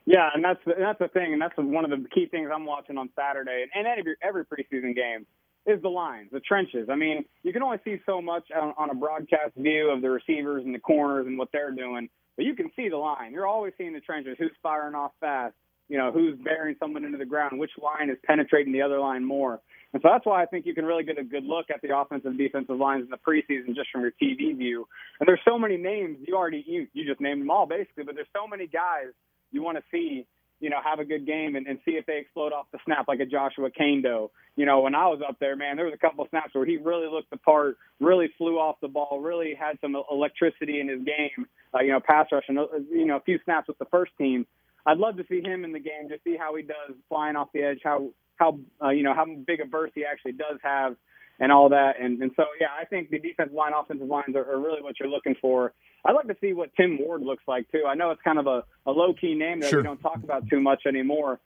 [0.07, 2.97] Yeah, and that's that's the thing, and that's one of the key things I'm watching
[2.97, 5.27] on Saturday and, and every every preseason game
[5.67, 6.89] is the lines, the trenches.
[6.91, 10.11] I mean, you can only see so much on, on a broadcast view of the
[10.11, 12.09] receivers and the corners and what they're doing,
[12.41, 13.35] but you can see the line.
[13.35, 14.35] You're always seeing the trenches.
[14.39, 15.53] Who's firing off fast?
[15.91, 17.59] You know, who's bearing someone into the ground?
[17.59, 19.61] Which line is penetrating the other line more?
[19.93, 21.95] And so that's why I think you can really get a good look at the
[21.95, 24.89] offensive and defensive lines in the preseason just from your TV view.
[25.21, 28.15] And there's so many names you already you you just named them all basically, but
[28.15, 29.13] there's so many guys
[29.53, 30.25] you want to see
[30.61, 33.09] you know, have a good game and, and see if they explode off the snap
[33.09, 34.31] like a Joshua Kaindoh.
[34.57, 36.67] You know, when I was up there, man, there was a couple of snaps where
[36.67, 40.89] he really looked the part, really flew off the ball, really had some electricity in
[40.89, 41.47] his game.
[41.75, 42.59] Uh, you know, pass rush and
[42.91, 44.47] you know a few snaps with the first team.
[44.87, 47.49] I'd love to see him in the game, just see how he does flying off
[47.53, 50.97] the edge, how how uh, you know how big a burst he actually does have,
[51.39, 52.01] and all that.
[52.01, 54.99] And and so yeah, I think the defensive line, offensive lines are, are really what
[54.99, 55.73] you're looking for.
[56.05, 57.85] I'd like to see what Tim Ward looks like too.
[57.87, 59.81] I know it's kind of a, a low key name that Sure.
[59.81, 61.41] we don't talk about too much anymore.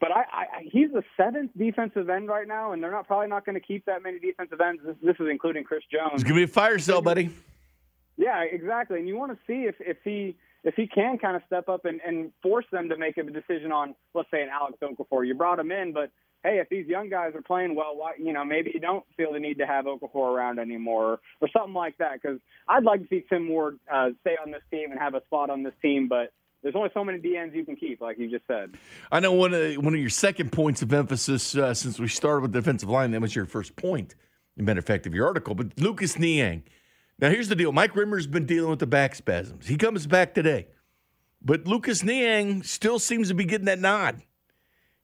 [0.00, 3.44] But I, I, he's the seventh defensive end right now, and they're not probably not
[3.44, 4.80] going to keep that many defensive ends.
[4.84, 6.12] This, this is including Chris Jones.
[6.14, 7.30] It's gonna be a fire sale, buddy.
[8.16, 8.98] Yeah, exactly.
[8.98, 11.84] And you want to see if, if he if he can kind of step up
[11.86, 15.26] and, and force them to make a decision on, let's say, an Alex Okafor.
[15.26, 16.10] You brought him in, but
[16.42, 19.32] hey, if these young guys are playing well, why you know maybe you don't feel
[19.32, 22.20] the need to have Okafor around anymore or, something like that.
[22.20, 25.22] Because I'd like to see Tim Ward uh, stay on this team and have a
[25.26, 26.32] spot on this team, but.
[26.62, 28.74] There's only so many DNs you can keep, like you just said.
[29.10, 32.42] I know one of one of your second points of emphasis uh, since we started
[32.42, 33.12] with defensive line.
[33.12, 34.14] That was your first point.
[34.58, 35.54] As a matter of fact, of your article.
[35.54, 36.64] But Lucas Niang.
[37.18, 37.72] Now here's the deal.
[37.72, 39.68] Mike Remmers' been dealing with the back spasms.
[39.68, 40.66] He comes back today,
[41.40, 44.20] but Lucas Niang still seems to be getting that nod.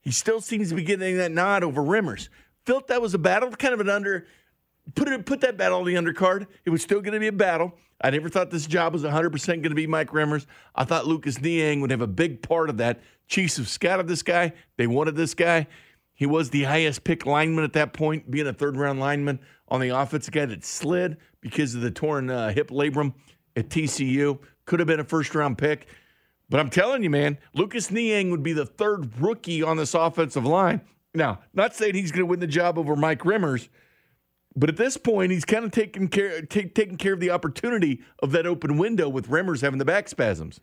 [0.06, 2.28] He still seems to be getting that nod over Remmers.
[2.64, 4.28] Felt that was a battle, kind of an under.
[4.94, 6.46] Put it, put that battle on the undercard.
[6.64, 7.74] It was still going to be a battle.
[8.00, 10.46] I never thought this job was 100% going to be Mike Remmers.
[10.76, 13.02] I thought Lucas Niang would have a big part of that.
[13.26, 14.52] Chiefs have scouted this guy.
[14.76, 15.66] They wanted this guy.
[16.14, 19.80] He was the highest pick lineman at that point, being a third round lineman on
[19.80, 20.28] the offense.
[20.28, 23.12] A guy that slid because of the torn uh, hip labrum
[23.56, 24.38] at TCU.
[24.66, 25.88] Could have been a first round pick.
[26.48, 30.46] But I'm telling you, man, Lucas Niang would be the third rookie on this offensive
[30.46, 30.80] line.
[31.14, 33.68] Now, not saying he's going to win the job over Mike Remmers,
[34.56, 38.32] But at this point, he's kind of taking care taking care of the opportunity of
[38.32, 40.60] that open window with Remmers having the back spasms.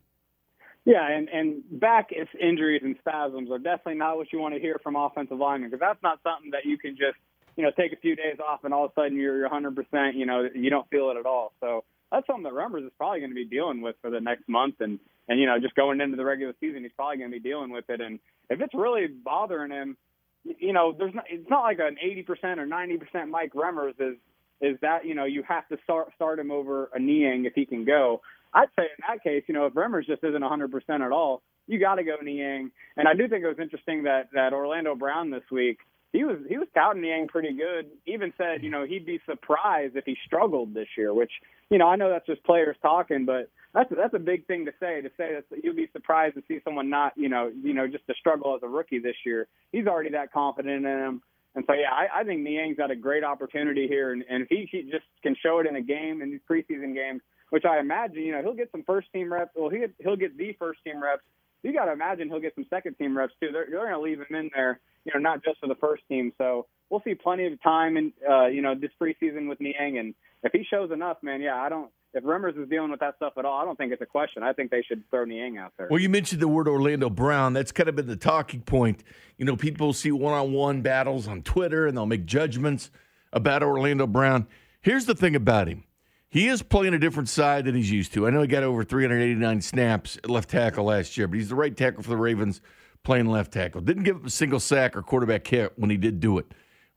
[0.85, 2.09] Yeah, and and back
[2.41, 5.81] injuries and spasms are definitely not what you want to hear from offensive linemen because
[5.81, 7.17] that's not something that you can just
[7.55, 10.15] you know take a few days off and all of a sudden you're 100 percent
[10.15, 11.53] you know you don't feel it at all.
[11.61, 14.49] So that's something that Remmers is probably going to be dealing with for the next
[14.49, 17.39] month and and you know just going into the regular season he's probably going to
[17.39, 18.19] be dealing with it and
[18.49, 19.97] if it's really bothering him,
[20.43, 23.95] you know there's not it's not like an 80 percent or 90 percent Mike Remmers
[23.99, 24.17] is
[24.61, 27.65] is that you know you have to start start him over a Niang if he
[27.65, 28.21] can go.
[28.53, 31.79] I'd say in that case, you know, if Remmers just isn't 100% at all, you
[31.79, 32.69] got to go Niang.
[32.95, 35.79] And I do think it was interesting that that Orlando Brown this week,
[36.13, 37.87] he was he was touting Niang pretty good.
[38.05, 41.13] Even said, you know, he'd be surprised if he struggled this year.
[41.13, 41.31] Which,
[41.69, 44.71] you know, I know that's just players talking, but that's that's a big thing to
[44.79, 45.01] say.
[45.01, 48.05] To say that you'll be surprised to see someone not, you know, you know, just
[48.07, 49.47] to struggle as a rookie this year.
[49.71, 51.21] He's already that confident in him.
[51.55, 54.49] And so, yeah, I, I think Niang's got a great opportunity here, and, and if
[54.49, 57.79] he, he just can show it in a game in these preseason games, which I
[57.79, 59.51] imagine, you know, he'll get some first team reps.
[59.55, 61.21] Well, he he'll get the first team reps.
[61.61, 63.49] You got to imagine he'll get some second team reps too.
[63.53, 66.03] They're, they're going to leave him in there, you know, not just for the first
[66.07, 66.31] team.
[66.37, 70.13] So we'll see plenty of time in, uh, you know, this preseason with Niang, and
[70.43, 71.89] if he shows enough, man, yeah, I don't.
[72.15, 74.43] If Remmers is dealing with that stuff at all, I don't think it's a question.
[74.43, 75.87] I think they should throw Niang out there.
[75.89, 77.53] Well, you mentioned the word Orlando Brown.
[77.53, 79.03] That's kind of been the talking point.
[79.37, 82.91] You know, people see one-on-one battles on Twitter, and they'll make judgments
[83.31, 84.45] about Orlando Brown.
[84.81, 85.85] Here's the thing about him
[86.33, 88.25] he is playing a different side than he's used to.
[88.25, 91.55] I know he got over 389 snaps at left tackle last year, but he's the
[91.55, 92.59] right tackle for the Ravens
[93.03, 93.81] playing left tackle.
[93.81, 96.47] Didn't give up a single sack or quarterback hit when he did do it.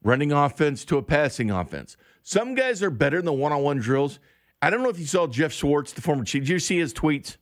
[0.03, 1.97] Running offense to a passing offense.
[2.23, 4.19] Some guys are better in the one on one drills.
[4.63, 6.43] I don't know if you saw Geoff Schwartz, the former chief.
[6.43, 7.37] Did you see his tweets?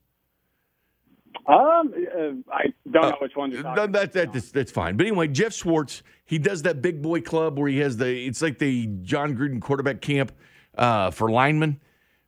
[1.47, 4.97] Um, uh, I don't know uh, which one you're talking that, that, that's, that's fine.
[4.97, 8.41] But anyway, Geoff Schwartz, he does that big boy club where he has the, it's
[8.41, 10.33] like the Jon Gruden quarterback camp
[10.79, 11.81] uh, for linemen.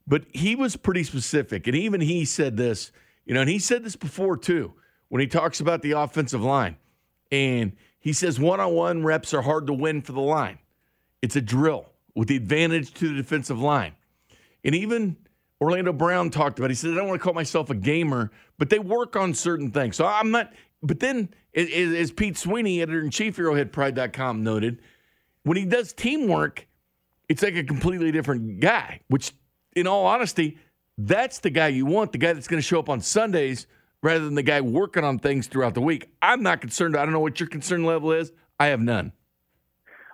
[0.06, 1.66] But he was pretty specific.
[1.66, 2.92] And even he said this,
[3.24, 4.74] you know, and he said this before too,
[5.08, 6.76] when he talks about the offensive line.
[7.30, 10.58] And he says one on one reps are hard to win for the line.
[11.22, 13.94] It's a drill with the advantage to the defensive line.
[14.64, 15.16] And even
[15.60, 16.66] Orlando Brown talked about.
[16.66, 16.72] It.
[16.72, 19.70] He said, "I don't want to call myself a gamer, but they work on certain
[19.70, 20.52] things." So I'm not.
[20.82, 24.80] But then, as Pete Sweeney, editor in chief, ArrowheadPride.com, noted,
[25.42, 26.66] when he does teamwork,
[27.28, 29.32] it's like a completely different guy, which,
[29.74, 30.58] in all honesty,
[30.98, 33.66] that's the guy you want, the guy that's going to show up on Sundays
[34.02, 36.08] rather than the guy working on things throughout the week.
[36.22, 36.96] I'm not concerned.
[36.96, 38.32] I don't know what your concern level is.
[38.58, 39.12] I have none.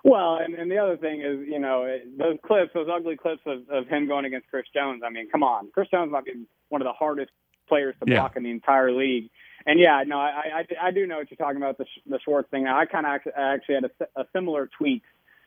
[0.03, 3.69] Well, and, and the other thing is, you know, those clips, those ugly clips of,
[3.69, 5.01] of him going against Chris Jones.
[5.05, 7.31] I mean, come on, Chris Jones might be one of the hardest
[7.69, 8.19] players to yeah.
[8.19, 9.29] block in the entire league.
[9.65, 12.49] And yeah, no, I, I, I do know what you're talking about the the Schwartz
[12.49, 12.67] thing.
[12.67, 15.03] I kind of actually, actually had a, a similar tweet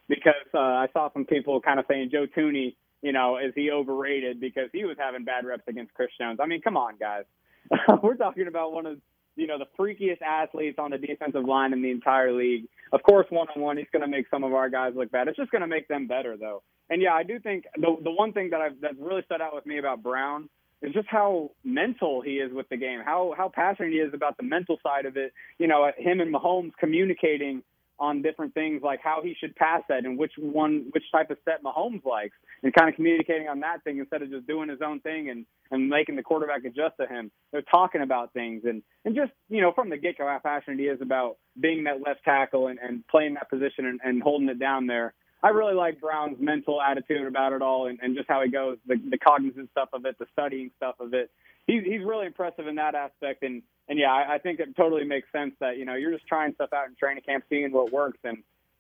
[0.09, 3.71] because uh, I saw some people kind of saying Joe Thuney, you know, is he
[3.71, 6.39] overrated because he was having bad reps against Chris Jones?
[6.41, 7.25] I mean, come on, guys.
[8.03, 8.99] We're talking about one of
[9.37, 12.67] you know the freakiest athletes on the defensive line in the entire league.
[12.93, 15.29] Of course, one on one, he's going to make some of our guys look bad.
[15.29, 16.63] It's just going to make them better, though.
[16.89, 19.55] And yeah, I do think the the one thing that I've that's really stood out
[19.55, 20.49] with me about Brown
[20.83, 24.37] is just how mental he is with the game, how how passionate he is about
[24.37, 25.33] the mental side of it.
[25.59, 27.63] You know, him and Mahomes communicating
[27.99, 31.39] on different things like how he should pass that and which one, which type of
[31.45, 34.81] set Mahomes likes, and kind of communicating on that thing instead of just doing his
[34.85, 37.31] own thing and and making the quarterback adjust to him.
[37.53, 40.79] They're talking about things and and just you know from the get go how passionate
[40.79, 44.49] he is about being that left tackle and, and playing that position and, and holding
[44.49, 45.15] it down there.
[45.43, 48.79] I really like Brown's mental attitude about it all and, and just how he goes,
[48.87, 51.31] the, the cognizant stuff of it, the studying stuff of it.
[51.67, 55.05] He's he's really impressive in that aspect, and and yeah, I, I think it totally
[55.05, 57.93] makes sense that you know you're just trying stuff out in training camp, seeing what
[57.93, 58.39] works, and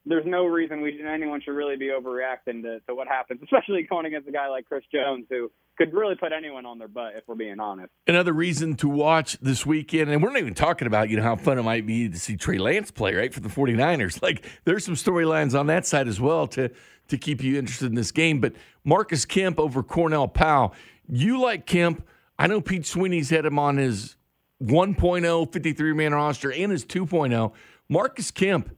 [0.08, 4.06] there's no reason we anyone should really be overreacting to, to what happens, especially going
[4.06, 7.24] against a guy like Chris Jones who could really put anyone on their butt if
[7.26, 7.90] we're being honest.
[8.06, 11.36] Another reason to watch this weekend, and we're not even talking about you know how
[11.36, 14.20] fun it might be to see Trey Lance play right for the 49ers.
[14.26, 16.68] Like there's some storylines on that side as well to
[17.08, 18.40] to keep you interested in this game.
[18.40, 20.74] But Marcus Kemp over Cornell Powell,
[21.08, 22.04] you like Kemp?
[22.38, 24.16] I know Pete Sweeney's had him on his
[24.62, 27.52] 1.0 53 man roster and his 2.0.
[27.88, 28.74] Marcus Kemp,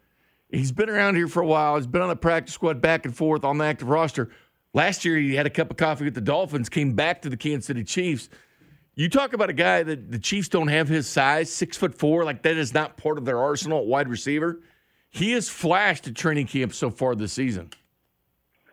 [0.50, 1.76] he's been around here for a while.
[1.76, 4.30] He's been on the practice squad back and forth on the active roster.
[4.74, 7.36] Last year, he had a cup of coffee with the Dolphins, came back to the
[7.36, 8.28] Kansas City Chiefs.
[8.94, 12.24] You talk about a guy that the Chiefs don't have his size, six foot four,
[12.24, 14.60] like that is not part of their arsenal at wide receiver.
[15.10, 17.70] He has flashed at training camp so far this season.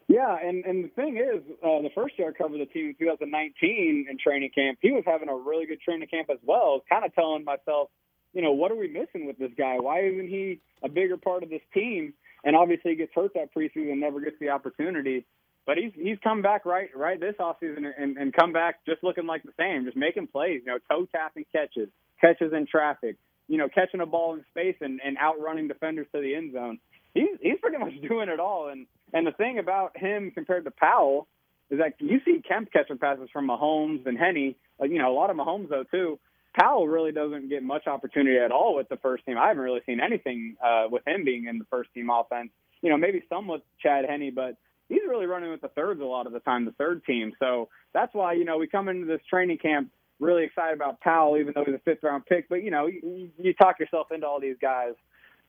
[0.07, 2.95] Yeah, and and the thing is, uh, the first year I covered the team in
[2.99, 6.83] 2019 in training camp, he was having a really good training camp as well.
[6.87, 7.89] Kind of telling myself,
[8.33, 9.77] you know, what are we missing with this guy?
[9.79, 12.13] Why isn't he a bigger part of this team?
[12.45, 15.25] and obviously he gets hurt that preseason never gets the opportunity.
[15.65, 19.25] But he's he's come back right right this offseason and, and come back just looking
[19.25, 21.89] like the same, just making plays, you know, toe tapping catches,
[22.21, 26.21] catches in traffic, you know, catching a ball in space and, and outrunning defenders to
[26.21, 26.77] the end zone.
[27.15, 28.69] He's he's pretty much doing it all.
[28.69, 31.27] And and the thing about him compared to Powell
[31.71, 35.31] is that you see Kemp catching passes from Mahomes and Henne, you know, a lot
[35.31, 36.19] of Mahomes though too.
[36.59, 39.37] Powell really doesn't get much opportunity at all with the first team.
[39.37, 42.49] I haven't really seen anything uh, with him being in the first team offense.
[42.81, 44.55] You know, maybe some with Chad Henne, but
[44.87, 47.33] he's really running with the thirds a lot of the time, the third team.
[47.39, 49.89] So that's why you know we come into this training camp
[50.19, 52.47] really excited about Powell, even though he's a fifth round pick.
[52.47, 54.93] But you know, you, you talk yourself into all these guys.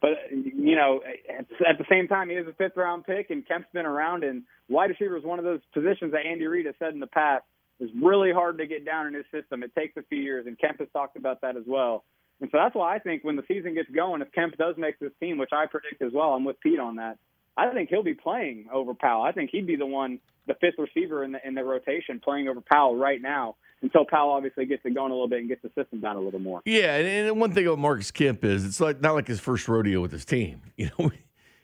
[0.01, 1.01] But you know,
[1.67, 4.25] at the same time, he is a fifth round pick, and Kemp's been around.
[4.25, 7.07] And wide receiver is one of those positions that Andy Reid has said in the
[7.07, 7.45] past
[7.81, 9.63] is really hard to get down in his system.
[9.63, 12.05] It takes a few years, and Kemp has talked about that as well.
[12.41, 14.99] And so that's why I think when the season gets going, if Kemp does make
[14.99, 17.19] this team, which I predict as well, I'm with Pete on that.
[17.57, 19.23] I think he'll be playing over Powell.
[19.23, 22.49] I think he'd be the one, the fifth receiver in the in the rotation, playing
[22.49, 25.63] over Powell right now until Powell obviously gets it going a little bit and gets
[25.63, 26.63] the system down a little more.
[26.65, 30.01] Yeah, and, one thing about Marcus Kemp is it's like not like his first rodeo
[30.01, 30.63] with his team.
[30.77, 31.11] You know,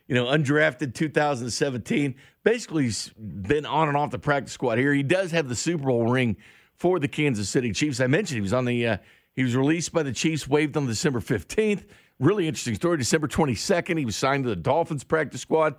[0.09, 2.15] you know, undrafted 2017.
[2.45, 4.93] Basically, he's been on and off the practice squad here.
[4.95, 6.37] He does have the Super Bowl ring
[6.77, 8.01] for the Kansas City Chiefs.
[8.01, 8.87] I mentioned he was on the.
[8.87, 8.97] Uh,
[9.35, 11.85] he was released by the Chiefs, waived on December 15th.
[12.19, 12.99] Really interesting story.
[12.99, 15.77] December 22nd, he was signed to the Dolphins practice squad.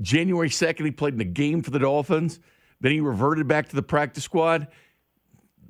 [0.00, 2.40] January 2nd, he played in a game for the Dolphins.
[2.80, 4.68] Then he reverted back to the practice squad.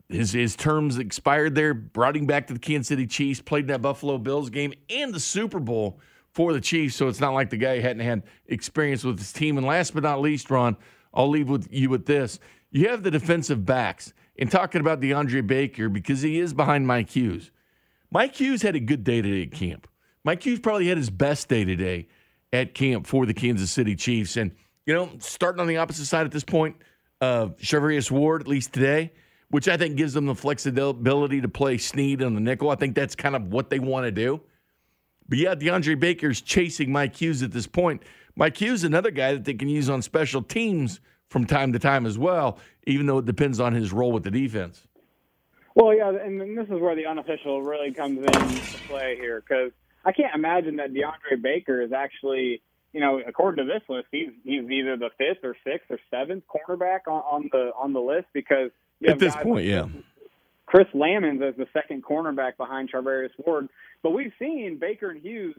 [0.08, 3.68] His, his terms expired there, brought him back to the Kansas City Chiefs, played in
[3.68, 6.00] that Buffalo Bills game and the Super Bowl
[6.32, 6.94] for the Chiefs.
[6.94, 9.58] So it's not like the guy hadn't had experience with his team.
[9.58, 10.76] And last but not least, Ron,
[11.12, 12.38] I'll leave with you with this.
[12.70, 14.12] You have the defensive backs.
[14.38, 17.50] And talking about DeAndre Baker, because he is behind Mike Hughes.
[18.10, 19.88] Mike Hughes had a good day today at camp.
[20.26, 22.08] Mike Hughes probably had his best day today
[22.52, 24.36] at camp for the Kansas City Chiefs.
[24.36, 24.50] And,
[24.84, 26.74] you know, starting on the opposite side at this point,
[27.22, 29.12] Charvarius Ward, at least today,
[29.50, 32.70] which I think gives them the flexibility to play Sneed on the nickel.
[32.70, 34.40] I think that's kind of what they want to do.
[35.28, 38.02] But yeah, DeAndre Baker's chasing Mike Hughes at this point.
[38.34, 40.98] Mike Hughes, another guy that they can use on special teams
[41.28, 42.58] from time to time as well,
[42.88, 44.88] even though it depends on his role with the defense.
[45.76, 49.70] Well, yeah, and this is where the unofficial really comes into play here because
[50.06, 54.30] I can't imagine that DeAndre Baker is actually, you know, according to this list, he's
[54.44, 58.28] he's either the fifth or sixth or seventh cornerback on, on the on the list
[58.32, 58.70] because
[59.06, 59.88] at this point, yeah.
[60.66, 63.68] Chris Lammons as the second cornerback behind Charvarius Ward.
[64.02, 65.56] But we've seen Baker and Hughes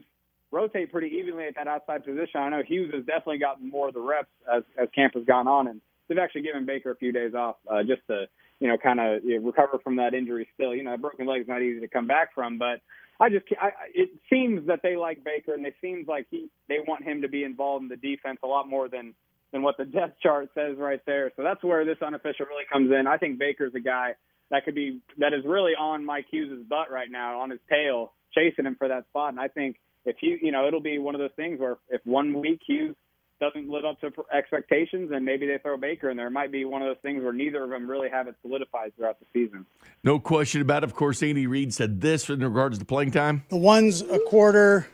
[0.50, 2.40] rotate pretty evenly at that outside position.
[2.40, 5.46] I know Hughes has definitely gotten more of the reps as, as camp has gone
[5.46, 8.26] on, and they've actually given Baker a few days off uh, just to,
[8.60, 10.74] you know, kind of you know, recover from that injury still.
[10.74, 12.80] You know, a broken leg is not easy to come back from, but
[13.20, 16.76] I just I, it seems that they like Baker and it seems like he they
[16.86, 19.14] want him to be involved in the defense a lot more than
[19.52, 21.32] than what the depth chart says right there.
[21.36, 23.06] So that's where this unofficial really comes in.
[23.06, 24.14] I think Baker's a guy
[24.50, 28.12] that could be that is really on Mike Hughes' butt right now, on his tail,
[28.34, 29.30] chasing him for that spot.
[29.30, 32.00] And I think if you you know it'll be one of those things where if
[32.04, 32.94] one week Hughes
[33.40, 36.26] doesn't live up to expectations, and maybe they throw Baker in there.
[36.26, 38.96] It might be one of those things where neither of them really have it solidified
[38.96, 39.66] throughout the season.
[40.02, 40.86] No question about it.
[40.86, 43.44] Of course, Andy Reid said this in regards to playing time.
[43.48, 44.88] The one's a quarter,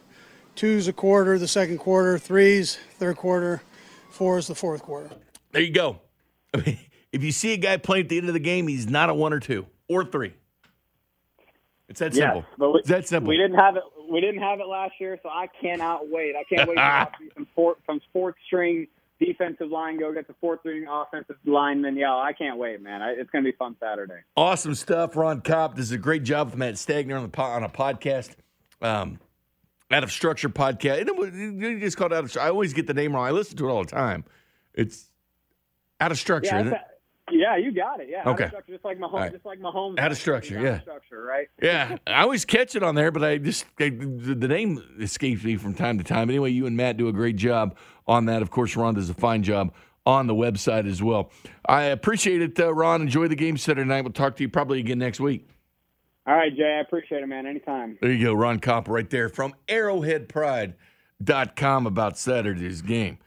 [0.54, 3.62] two's a quarter, the second quarter, three's third quarter,
[4.10, 5.10] four is the fourth quarter.
[5.52, 6.00] There you go.
[6.52, 6.78] I mean,
[7.12, 9.14] if you see a guy playing at the end of the game, he's not a
[9.14, 10.34] one or two or three.
[11.88, 12.44] It's that simple.
[12.48, 13.28] Yes, we, it's that simple.
[13.28, 13.82] We didn't have it.
[14.10, 16.34] We didn't have it last year, so I cannot wait.
[16.36, 18.86] I can't wait to see some four, some fourth string
[19.20, 21.96] defensive line go get the fourth string offensive lineman.
[21.96, 23.02] Yeah, I can't wait, man.
[23.02, 24.20] I, it's going to be fun Saturday.
[24.36, 25.76] Awesome stuff, Ron Kopp.
[25.76, 28.34] This is a great job with Matt Stagner on the on a podcast.
[28.82, 29.18] Um,
[29.90, 31.08] out of structure podcast.
[31.08, 32.36] And You just called out of.
[32.36, 33.26] I always get the name wrong.
[33.26, 34.24] I listen to it all the time.
[34.74, 35.08] It's
[36.00, 36.56] out of structure.
[36.56, 36.80] Yeah,
[37.30, 38.08] yeah, you got it.
[38.10, 38.28] Yeah.
[38.28, 38.50] Okay.
[38.68, 39.12] Just like Mahomes.
[39.12, 39.32] Right.
[39.32, 39.98] Just like Mahomes.
[39.98, 40.60] Out of structure.
[40.60, 40.76] Yeah.
[40.76, 41.48] Of structure, right?
[41.62, 41.96] yeah.
[42.06, 45.74] I always catch it on there, but I just I, the name escapes me from
[45.74, 46.28] time to time.
[46.28, 48.42] Anyway, you and Matt do a great job on that.
[48.42, 49.72] Of course, Ron does a fine job
[50.06, 51.30] on the website as well.
[51.66, 53.00] I appreciate it, uh, Ron.
[53.02, 54.02] Enjoy the game Saturday night.
[54.02, 55.48] We'll talk to you probably again next week.
[56.26, 56.76] All right, Jay.
[56.78, 57.46] I appreciate it, man.
[57.46, 57.98] Anytime.
[58.00, 63.18] There you go, Ron Kopp, right there from ArrowheadPride.com about Saturday's game.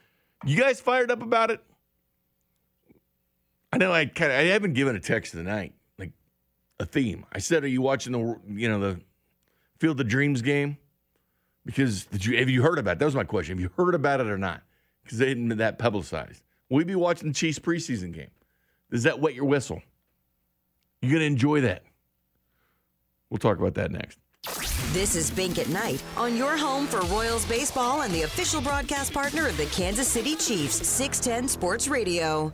[0.45, 1.61] You guys fired up about it?
[3.71, 6.11] I know I kind of I haven't given a text tonight like
[6.79, 7.25] a theme.
[7.31, 9.01] I said, "Are you watching the you know the
[9.79, 10.77] Field of Dreams game?"
[11.65, 12.99] Because you have you heard about it?
[12.99, 13.57] That was my question.
[13.57, 14.61] Have you heard about it or not?
[15.03, 16.41] Because they hadn't been that publicized.
[16.69, 18.31] Will you be watching the Chiefs preseason game?
[18.89, 19.81] Does that wet your whistle?
[21.01, 21.83] You're gonna enjoy that.
[23.29, 24.17] We'll talk about that next.
[24.93, 29.13] This is Bink at Night on your home for Royals baseball and the official broadcast
[29.13, 32.53] partner of the Kansas City Chiefs, 610 Sports Radio.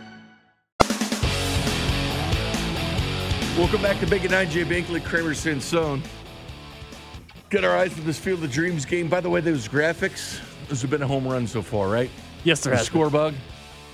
[3.61, 6.01] Welcome back to Bink at Night Jay Binkley, Kramer Sansone.
[7.51, 9.07] Get our eyes for this Field of Dreams game.
[9.07, 12.09] By the way, those graphics, those have been a home run so far, right?
[12.43, 13.13] Yes, there the has score been.
[13.13, 13.33] bug.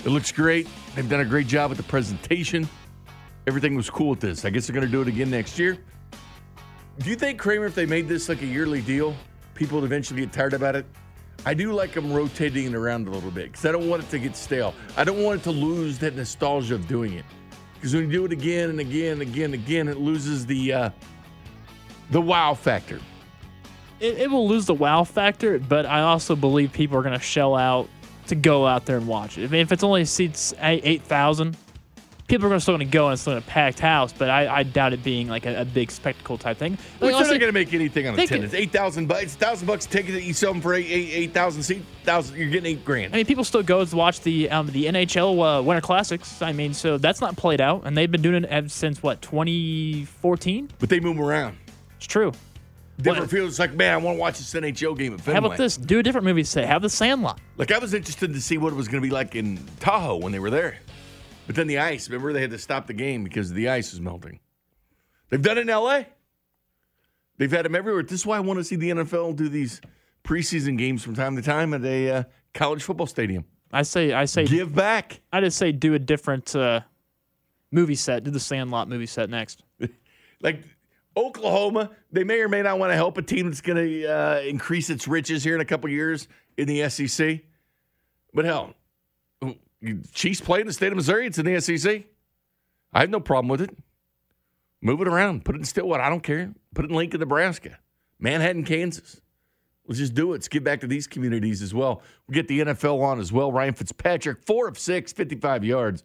[0.06, 0.66] It looks great.
[0.94, 2.66] They've done a great job with the presentation.
[3.46, 4.46] Everything was cool with this.
[4.46, 5.76] I guess they're going to do it again next year.
[7.00, 9.14] Do you think, Kramer, if they made this like a yearly deal,
[9.52, 10.86] people would eventually get tired about it?
[11.44, 14.08] I do like them rotating it around a little bit because I don't want it
[14.12, 14.72] to get stale.
[14.96, 17.26] I don't want it to lose that nostalgia of doing it.
[17.78, 20.72] Because when you do it again and again and again and again, it loses the
[20.72, 20.90] uh,
[22.10, 23.00] the wow factor.
[24.00, 27.24] It, it will lose the wow factor, but I also believe people are going to
[27.24, 27.88] shell out
[28.26, 29.44] to go out there and watch it.
[29.44, 31.56] I mean, if it's only seats eight thousand,
[32.28, 34.12] people are still going to go and it's still in a packed house.
[34.12, 36.78] But I, I doubt it being like a, a big spectacle type thing.
[37.00, 38.54] Well, Like, they're not going to make anything on attendance.
[38.54, 41.10] Eight thousand bucks, it's thousand bucks a ticket that you sell them for eight eight
[41.12, 42.36] eight thousand seat thousand.
[42.38, 43.14] You're getting eight grand.
[43.14, 46.40] I mean, people still go to watch the um, the NHL uh, Winter Classics.
[46.42, 50.70] I mean, so that's not played out, and they've been doing it since what 2014.
[50.78, 51.56] But they move around.
[51.96, 52.32] It's true.
[53.00, 55.40] Different feels like man, I want to watch this NHL game at Fenway.
[55.40, 55.76] How about this?
[55.76, 56.64] Do a different movie set.
[56.66, 57.38] Have the Sandlot.
[57.56, 60.16] Like I was interested to see what it was going to be like in Tahoe
[60.16, 60.78] when they were there,
[61.48, 62.10] but then the ice.
[62.10, 64.38] Remember they had to stop the game because the ice is melting.
[65.30, 66.06] They've done it in L.A.
[67.38, 68.02] They've had them everywhere.
[68.02, 69.80] This is why I want to see the NFL do these
[70.24, 72.22] preseason games from time to time at a uh,
[72.52, 73.46] college football stadium.
[73.72, 75.22] I say, I say, give back.
[75.32, 76.80] I just say, do a different uh,
[77.70, 78.24] movie set.
[78.24, 79.62] Do the Sandlot movie set next.
[80.42, 80.62] like
[81.16, 84.40] Oklahoma, they may or may not want to help a team that's going to uh,
[84.40, 86.28] increase its riches here in a couple years
[86.58, 87.40] in the SEC.
[88.34, 88.74] But hell,
[90.12, 91.26] Chiefs play in the state of Missouri.
[91.26, 92.04] It's in the SEC.
[92.92, 93.76] I have no problem with it.
[94.80, 95.44] Move it around.
[95.44, 96.02] Put it in Stillwater.
[96.02, 96.52] I don't care.
[96.74, 97.78] Put it in Lincoln, Nebraska,
[98.18, 99.20] Manhattan, Kansas.
[99.86, 100.32] Let's just do it.
[100.32, 102.02] Let's get back to these communities as well.
[102.26, 103.50] We'll get the NFL on as well.
[103.50, 106.04] Ryan Fitzpatrick, four of six, 55 yards.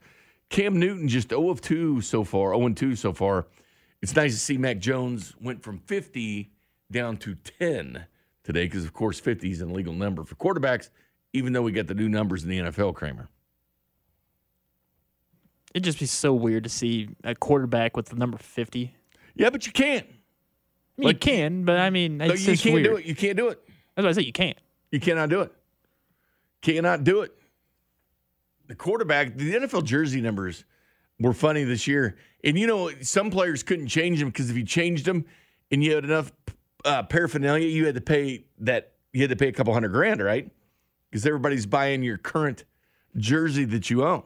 [0.50, 3.48] Cam Newton just 0 of 2 so far, 0 and 2 so far.
[4.02, 6.52] It's nice to see Mac Jones went from 50
[6.92, 8.06] down to 10
[8.44, 10.90] today because, of course, 50 is an illegal number for quarterbacks,
[11.34, 13.30] even though we got the new numbers in the NFL, Kramer.
[15.74, 18.94] It'd just be so weird to see a quarterback with the number 50.
[19.36, 20.06] Yeah, but you can't.
[20.06, 22.86] I mean, Like- you can, but I mean, No, you just can't weird.
[22.86, 23.06] do it.
[23.06, 23.60] You can't do it.
[23.96, 24.22] That's what I say.
[24.22, 24.58] You can't.
[24.92, 25.52] You cannot do it.
[26.62, 27.34] Cannot do it.
[28.68, 30.64] The quarterback, the NFL jersey numbers
[31.20, 32.16] were funny this year.
[32.44, 35.26] And you know, some players couldn't change them because if you changed them
[35.72, 36.32] and you had enough
[36.86, 40.22] uh, paraphernalia, you had to pay that, you had to pay a couple hundred grand,
[40.22, 40.50] right?
[41.10, 42.64] Because everybody's buying your current
[43.18, 44.24] jersey that you own.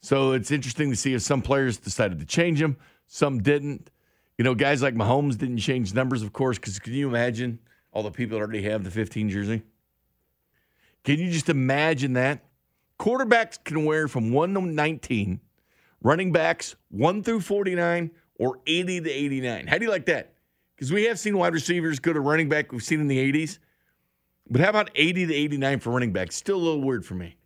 [0.00, 2.76] So it's interesting to see if some players decided to change them,
[3.06, 3.90] some didn't.
[4.38, 7.58] You know, guys like Mahomes didn't change numbers, of course, because can you imagine
[7.92, 9.62] all the people that already have the 15 jersey?
[11.04, 12.44] Can you just imagine that?
[12.98, 15.40] Quarterbacks can wear from 1 to 19,
[16.02, 19.66] running backs 1 through 49 or 80 to 89.
[19.66, 20.34] How do you like that?
[20.74, 23.58] Because we have seen wide receivers go to running back, we've seen in the 80s.
[24.48, 26.32] But how about 80 to 89 for running back?
[26.32, 27.36] Still a little weird for me.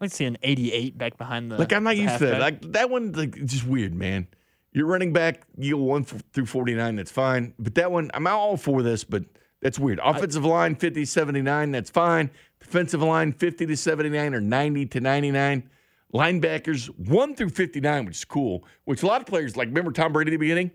[0.00, 1.58] Like to see an 88 back behind the.
[1.58, 2.40] Like I'm not used to that.
[2.40, 4.28] Like that one, like just weird, man.
[4.72, 7.54] You're running back, you go one through 49, that's fine.
[7.58, 9.24] But that one, I'm all for this, but
[9.60, 9.98] that's weird.
[10.04, 12.30] Offensive line 50 79, that's fine.
[12.60, 15.70] Defensive line 50 to 79 or 90 to 99.
[16.14, 18.64] Linebackers 1 through 59, which is cool.
[18.84, 20.70] Which a lot of players, like remember Tom Brady at the beginning?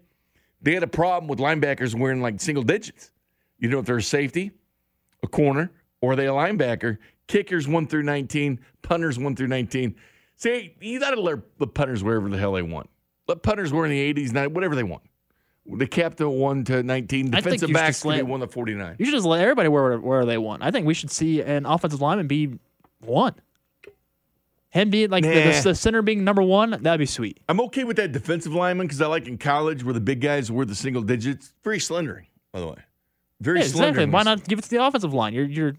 [0.61, 3.11] They had a problem with linebackers wearing like single digits.
[3.59, 4.51] You know if they're a safety,
[5.21, 5.71] a corner,
[6.01, 6.97] or are they a linebacker?
[7.27, 9.95] Kickers 1 through 19, punters 1 through 19.
[10.35, 12.89] See, you got to let the punters wherever the hell they want.
[13.27, 15.03] Let punters wear in the 80s, 90s, whatever they want.
[15.65, 17.31] The captain one to nineteen.
[17.31, 18.97] Defensive you should backs could be one to forty nine.
[18.99, 20.61] You should just let everybody where where they want.
[20.61, 22.59] I think we should see an offensive lineman be
[22.99, 23.33] one.
[24.71, 25.51] Him being like the, Nah.
[25.51, 27.39] the, the center being number one, that'd be sweet.
[27.47, 30.51] I'm okay with that defensive lineman because I like in college where the big guys
[30.51, 31.53] were the single digits.
[31.63, 32.75] Very slender, by the way.
[33.39, 33.89] Very Yeah, slender.
[34.01, 34.11] exactly.
[34.13, 35.33] Why not give it to the offensive line?
[35.33, 35.75] You're you're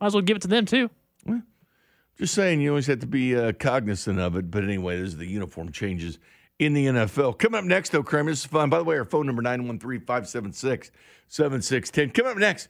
[0.00, 0.90] might as well give it to them too.
[2.18, 4.50] Just saying, you always have to be uh, cognizant of it.
[4.50, 6.18] But anyway, there's the uniform changes
[6.58, 7.38] in the NFL.
[7.38, 8.70] Coming up next, though, Kramer, this is fun.
[8.70, 12.14] By the way, our phone number 913-576-7610.
[12.14, 12.68] Coming up next,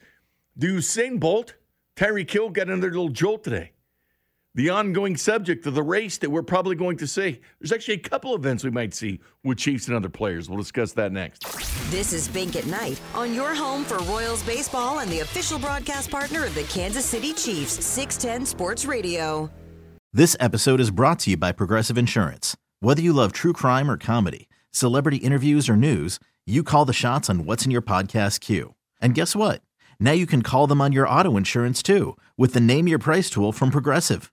[0.59, 1.55] do Usain Bolt,
[1.95, 3.70] Tyreek Hill got another little jolt today.
[4.57, 7.42] The ongoing subject of the race that we're probably going to see.
[7.61, 10.48] There's actually a couple events we might see with Chiefs and other players.
[10.48, 11.42] We'll discuss that next.
[11.90, 16.11] This is Bink at Night on your home for Royals baseball and the official broadcast
[16.11, 19.50] partner of the Kansas City Chiefs, 610 Sports Radio.
[20.14, 22.57] This episode is brought to you by Progressive Insurance.
[22.80, 27.28] Whether you love true crime or comedy, celebrity interviews or news, you call the shots
[27.28, 28.74] on what's in your podcast queue.
[29.02, 29.61] And guess what?
[30.00, 33.28] Now you can call them on your auto insurance too with the Name Your Price
[33.28, 34.32] tool from Progressive.